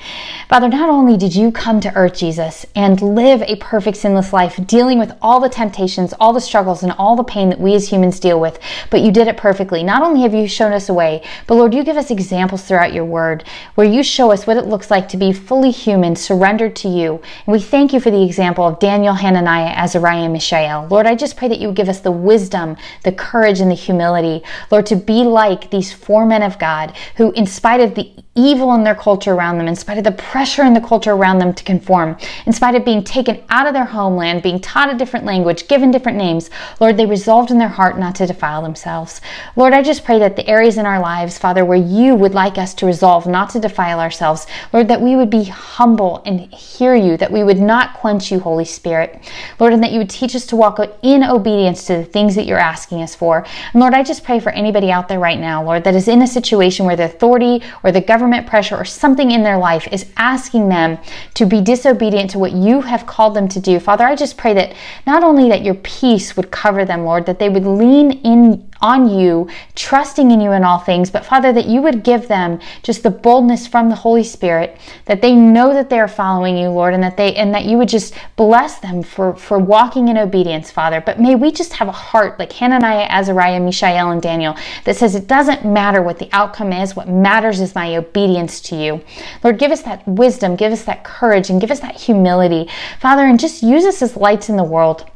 Father, 0.49 0.67
not 0.67 0.89
only 0.89 1.15
did 1.15 1.33
you 1.33 1.51
come 1.51 1.79
to 1.79 1.95
earth, 1.95 2.17
Jesus, 2.17 2.65
and 2.75 3.01
live 3.01 3.41
a 3.43 3.55
perfect 3.55 3.97
sinless 3.97 4.33
life, 4.33 4.59
dealing 4.67 4.99
with 4.99 5.13
all 5.21 5.39
the 5.39 5.47
temptations, 5.47 6.13
all 6.19 6.33
the 6.33 6.41
struggles, 6.41 6.83
and 6.83 6.91
all 6.93 7.15
the 7.15 7.23
pain 7.23 7.49
that 7.49 7.59
we 7.59 7.73
as 7.75 7.89
humans 7.89 8.19
deal 8.19 8.39
with, 8.39 8.59
but 8.89 9.01
you 9.01 9.11
did 9.11 9.27
it 9.27 9.37
perfectly. 9.37 9.83
Not 9.83 10.03
only 10.03 10.21
have 10.21 10.33
you 10.33 10.47
shown 10.47 10.73
us 10.73 10.89
a 10.89 10.93
way, 10.93 11.23
but 11.47 11.55
Lord, 11.55 11.73
you 11.73 11.83
give 11.83 11.95
us 11.95 12.11
examples 12.11 12.63
throughout 12.63 12.93
your 12.93 13.05
word 13.05 13.45
where 13.75 13.87
you 13.87 14.03
show 14.03 14.31
us 14.31 14.45
what 14.45 14.57
it 14.57 14.65
looks 14.65 14.91
like 14.91 15.07
to 15.09 15.17
be 15.17 15.31
fully 15.31 15.71
human, 15.71 16.15
surrendered 16.15 16.75
to 16.77 16.89
you. 16.89 17.21
And 17.45 17.53
we 17.53 17.59
thank 17.59 17.93
you 17.93 18.01
for 18.01 18.11
the 18.11 18.23
example 18.23 18.67
of 18.67 18.79
Daniel, 18.79 19.13
Hananiah, 19.13 19.73
Azariah, 19.75 20.23
and 20.23 20.33
Mishael. 20.33 20.87
Lord, 20.89 21.07
I 21.07 21.15
just 21.15 21.37
pray 21.37 21.47
that 21.47 21.59
you 21.59 21.67
would 21.67 21.77
give 21.77 21.89
us 21.89 22.01
the 22.01 22.11
wisdom, 22.11 22.75
the 23.03 23.13
courage, 23.13 23.61
and 23.61 23.71
the 23.71 23.75
humility, 23.75 24.43
Lord, 24.69 24.85
to 24.87 24.97
be 24.97 25.23
like 25.23 25.71
these 25.71 25.93
four 25.93 26.25
men 26.25 26.43
of 26.43 26.59
God 26.59 26.93
who, 27.15 27.31
in 27.31 27.45
spite 27.45 27.79
of 27.79 27.95
the 27.95 28.11
evil 28.35 28.73
in 28.73 28.83
their 28.83 28.95
culture 28.95 29.33
around 29.33 29.57
them, 29.59 29.67
in 29.67 29.75
spite 29.75 29.97
of 29.97 30.03
the 30.03 30.11
pressure 30.11 30.63
in 30.63 30.73
the 30.73 30.81
culture 30.81 31.11
around 31.11 31.37
them 31.37 31.53
to 31.53 31.63
conform, 31.63 32.17
in 32.45 32.53
spite 32.53 32.73
of 32.73 32.83
being 32.83 33.03
taken 33.03 33.41
out 33.49 33.67
of 33.67 33.73
their 33.73 33.85
homeland, 33.85 34.41
being 34.41 34.59
taught 34.59 34.91
a 34.91 34.97
different 34.97 35.25
language, 35.25 35.67
given 35.67 35.91
different 35.91 36.17
names, 36.17 36.49
Lord, 36.79 36.97
they 36.97 37.05
resolved 37.05 37.51
in 37.51 37.59
their 37.59 37.67
heart 37.67 37.99
not 37.99 38.15
to 38.15 38.25
defile 38.25 38.63
themselves. 38.63 39.21
Lord, 39.55 39.73
I 39.73 39.83
just 39.83 40.03
pray 40.03 40.17
that 40.19 40.35
the 40.35 40.47
areas 40.47 40.77
in 40.77 40.85
our 40.87 40.99
lives, 40.99 41.37
Father, 41.37 41.63
where 41.63 41.77
you 41.77 42.15
would 42.15 42.33
like 42.33 42.57
us 42.57 42.73
to 42.75 42.87
resolve 42.87 43.27
not 43.27 43.51
to 43.51 43.59
defile 43.59 43.99
ourselves, 43.99 44.47
Lord, 44.71 44.87
that 44.87 45.01
we 45.01 45.15
would 45.15 45.29
be 45.29 45.43
humble 45.43 46.23
and 46.25 46.39
hear 46.53 46.95
you, 46.95 47.17
that 47.17 47.31
we 47.31 47.43
would 47.43 47.59
not 47.59 47.93
quench 47.93 48.31
you, 48.31 48.39
Holy 48.39 48.65
Spirit, 48.65 49.31
Lord, 49.59 49.73
and 49.73 49.83
that 49.83 49.91
you 49.91 49.99
would 49.99 50.09
teach 50.09 50.35
us 50.35 50.47
to 50.47 50.55
walk 50.55 50.79
in 51.03 51.23
obedience 51.23 51.85
to 51.85 51.97
the 51.97 52.05
things 52.05 52.33
that 52.35 52.45
you're 52.45 52.57
asking 52.57 53.03
us 53.03 53.13
for. 53.13 53.45
And 53.73 53.79
Lord, 53.79 53.93
I 53.93 54.01
just 54.01 54.23
pray 54.23 54.39
for 54.39 54.51
anybody 54.51 54.91
out 54.91 55.07
there 55.07 55.19
right 55.19 55.39
now, 55.39 55.63
Lord, 55.63 55.83
that 55.83 55.93
is 55.93 56.07
in 56.07 56.23
a 56.23 56.27
situation 56.27 56.85
where 56.85 56.95
the 56.95 57.05
authority 57.05 57.61
or 57.83 57.91
the 57.91 58.01
government 58.01 58.22
government 58.23 58.47
pressure 58.47 58.77
or 58.77 58.85
something 58.85 59.31
in 59.31 59.43
their 59.43 59.57
life 59.57 59.85
is 59.91 60.05
asking 60.15 60.69
them 60.69 60.97
to 61.33 61.45
be 61.45 61.59
disobedient 61.59 62.29
to 62.29 62.39
what 62.39 62.53
you 62.53 62.79
have 62.79 63.05
called 63.05 63.33
them 63.33 63.49
to 63.49 63.59
do. 63.59 63.81
Father, 63.81 64.05
I 64.05 64.15
just 64.15 64.37
pray 64.37 64.53
that 64.53 64.73
not 65.05 65.23
only 65.23 65.49
that 65.49 65.61
your 65.61 65.75
peace 65.75 66.37
would 66.37 66.49
cover 66.49 66.85
them, 66.85 67.03
Lord, 67.03 67.25
that 67.25 67.37
they 67.37 67.49
would 67.49 67.65
lean 67.65 68.13
in 68.23 68.71
on 68.83 69.09
you, 69.09 69.47
trusting 69.75 70.29
in 70.29 70.41
you 70.41 70.51
in 70.51 70.63
all 70.63 70.77
things, 70.77 71.09
but 71.09 71.25
Father, 71.25 71.53
that 71.53 71.67
you 71.67 71.81
would 71.81 72.03
give 72.03 72.27
them 72.27 72.59
just 72.83 73.01
the 73.01 73.09
boldness 73.09 73.65
from 73.65 73.87
the 73.87 73.95
Holy 73.95 74.25
Spirit, 74.25 74.77
that 75.05 75.21
they 75.21 75.33
know 75.33 75.73
that 75.73 75.89
they 75.89 75.99
are 75.99 76.07
following 76.07 76.57
you, 76.57 76.67
Lord, 76.67 76.93
and 76.93 77.01
that 77.01 77.15
they 77.15 77.33
and 77.35 77.55
that 77.55 77.63
you 77.63 77.77
would 77.77 77.87
just 77.87 78.13
bless 78.35 78.79
them 78.79 79.01
for, 79.01 79.35
for 79.35 79.57
walking 79.57 80.09
in 80.09 80.17
obedience, 80.17 80.69
Father. 80.69 80.99
But 80.99 81.19
may 81.19 81.33
we 81.35 81.51
just 81.51 81.73
have 81.73 81.87
a 81.87 81.93
heart 81.93 82.37
like 82.37 82.51
Hananiah, 82.51 83.07
Azariah, 83.09 83.61
Mishael, 83.61 84.11
and 84.11 84.21
Daniel 84.21 84.57
that 84.83 84.97
says 84.97 85.15
it 85.15 85.27
doesn't 85.27 85.65
matter 85.65 86.01
what 86.01 86.19
the 86.19 86.29
outcome 86.33 86.73
is, 86.73 86.95
what 86.95 87.07
matters 87.07 87.61
is 87.61 87.73
my 87.73 87.95
obedience 87.95 88.59
to 88.61 88.75
you. 88.75 89.01
Lord, 89.43 89.57
give 89.57 89.71
us 89.71 89.83
that 89.83 90.05
wisdom, 90.05 90.57
give 90.57 90.73
us 90.73 90.83
that 90.83 91.05
courage, 91.05 91.49
and 91.49 91.61
give 91.61 91.71
us 91.71 91.79
that 91.79 91.95
humility, 91.95 92.69
Father, 92.99 93.23
and 93.23 93.39
just 93.39 93.63
use 93.63 93.85
us 93.85 94.01
as 94.01 94.17
lights 94.17 94.49
in 94.49 94.57
the 94.57 94.63
world. 94.63 95.09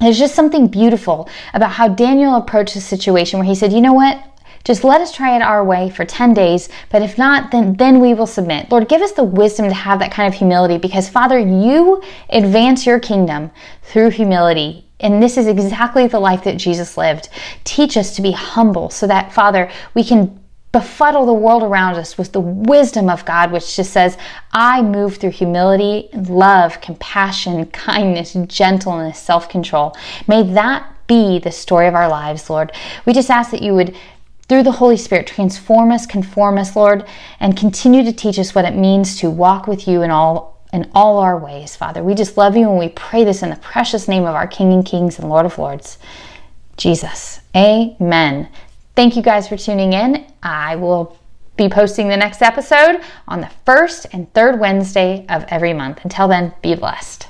There's 0.00 0.18
just 0.18 0.34
something 0.34 0.66
beautiful 0.66 1.28
about 1.52 1.72
how 1.72 1.88
Daniel 1.88 2.34
approached 2.36 2.74
the 2.74 2.80
situation 2.80 3.38
where 3.38 3.48
he 3.48 3.54
said, 3.54 3.72
you 3.72 3.80
know 3.80 3.92
what? 3.92 4.22
Just 4.64 4.82
let 4.82 5.02
us 5.02 5.12
try 5.12 5.36
it 5.36 5.42
our 5.42 5.62
way 5.62 5.90
for 5.90 6.06
10 6.06 6.32
days, 6.32 6.70
but 6.88 7.02
if 7.02 7.18
not, 7.18 7.50
then, 7.50 7.74
then 7.74 8.00
we 8.00 8.14
will 8.14 8.26
submit. 8.26 8.70
Lord, 8.70 8.88
give 8.88 9.02
us 9.02 9.12
the 9.12 9.22
wisdom 9.22 9.68
to 9.68 9.74
have 9.74 9.98
that 9.98 10.10
kind 10.10 10.26
of 10.26 10.38
humility 10.38 10.78
because, 10.78 11.06
Father, 11.08 11.38
you 11.38 12.02
advance 12.30 12.86
your 12.86 12.98
kingdom 12.98 13.50
through 13.82 14.10
humility. 14.10 14.86
And 15.00 15.22
this 15.22 15.36
is 15.36 15.48
exactly 15.48 16.06
the 16.06 16.18
life 16.18 16.44
that 16.44 16.56
Jesus 16.56 16.96
lived. 16.96 17.28
Teach 17.64 17.98
us 17.98 18.16
to 18.16 18.22
be 18.22 18.32
humble 18.32 18.88
so 18.88 19.06
that, 19.06 19.34
Father, 19.34 19.70
we 19.92 20.02
can 20.02 20.40
befuddle 20.74 21.24
the 21.24 21.32
world 21.32 21.62
around 21.62 21.94
us 21.94 22.18
with 22.18 22.32
the 22.32 22.40
wisdom 22.40 23.08
of 23.08 23.24
God, 23.24 23.52
which 23.52 23.76
just 23.76 23.92
says, 23.92 24.18
I 24.52 24.82
move 24.82 25.18
through 25.18 25.30
humility, 25.30 26.08
love, 26.12 26.80
compassion, 26.80 27.66
kindness, 27.66 28.32
gentleness, 28.48 29.20
self 29.20 29.48
control. 29.48 29.96
May 30.26 30.42
that 30.52 30.84
be 31.06 31.38
the 31.38 31.52
story 31.52 31.86
of 31.86 31.94
our 31.94 32.08
lives, 32.08 32.50
Lord. 32.50 32.72
We 33.06 33.12
just 33.12 33.30
ask 33.30 33.52
that 33.52 33.62
you 33.62 33.72
would, 33.74 33.94
through 34.48 34.64
the 34.64 34.72
Holy 34.72 34.96
Spirit, 34.96 35.28
transform 35.28 35.92
us, 35.92 36.06
conform 36.06 36.58
us, 36.58 36.74
Lord, 36.74 37.06
and 37.38 37.56
continue 37.56 38.02
to 38.02 38.12
teach 38.12 38.36
us 38.36 38.52
what 38.52 38.64
it 38.64 38.74
means 38.74 39.16
to 39.20 39.30
walk 39.30 39.68
with 39.68 39.86
you 39.86 40.02
in 40.02 40.10
all 40.10 40.54
in 40.72 40.90
all 40.92 41.18
our 41.18 41.38
ways, 41.38 41.76
Father. 41.76 42.02
We 42.02 42.16
just 42.16 42.36
love 42.36 42.56
you 42.56 42.68
and 42.68 42.80
we 42.80 42.88
pray 42.88 43.22
this 43.22 43.44
in 43.44 43.50
the 43.50 43.56
precious 43.56 44.08
name 44.08 44.24
of 44.24 44.34
our 44.34 44.48
King 44.48 44.72
and 44.72 44.84
Kings 44.84 45.20
and 45.20 45.28
Lord 45.28 45.46
of 45.46 45.56
Lords, 45.56 45.98
Jesus. 46.76 47.38
Amen. 47.54 48.48
Thank 48.96 49.16
you 49.16 49.22
guys 49.22 49.48
for 49.48 49.56
tuning 49.56 49.92
in. 49.92 50.24
I 50.42 50.76
will 50.76 51.18
be 51.56 51.68
posting 51.68 52.08
the 52.08 52.16
next 52.16 52.42
episode 52.42 53.00
on 53.26 53.40
the 53.40 53.50
first 53.66 54.06
and 54.12 54.32
third 54.34 54.60
Wednesday 54.60 55.26
of 55.28 55.44
every 55.48 55.72
month. 55.72 56.04
Until 56.04 56.28
then, 56.28 56.54
be 56.62 56.74
blessed. 56.74 57.28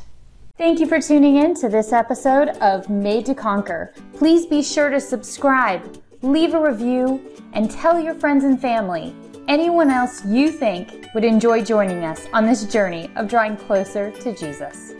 Thank 0.58 0.78
you 0.78 0.86
for 0.86 1.00
tuning 1.00 1.36
in 1.36 1.54
to 1.56 1.68
this 1.68 1.92
episode 1.92 2.50
of 2.60 2.88
Made 2.90 3.26
to 3.26 3.34
Conquer. 3.34 3.94
Please 4.14 4.46
be 4.46 4.62
sure 4.62 4.90
to 4.90 5.00
subscribe, 5.00 6.00
leave 6.22 6.54
a 6.54 6.60
review, 6.60 7.20
and 7.54 7.70
tell 7.70 7.98
your 7.98 8.14
friends 8.14 8.44
and 8.44 8.60
family, 8.60 9.14
anyone 9.48 9.90
else 9.90 10.24
you 10.26 10.50
think 10.50 11.06
would 11.14 11.24
enjoy 11.24 11.62
joining 11.62 12.04
us 12.04 12.26
on 12.32 12.44
this 12.44 12.64
journey 12.64 13.10
of 13.16 13.26
drawing 13.26 13.56
closer 13.56 14.10
to 14.10 14.34
Jesus. 14.36 14.94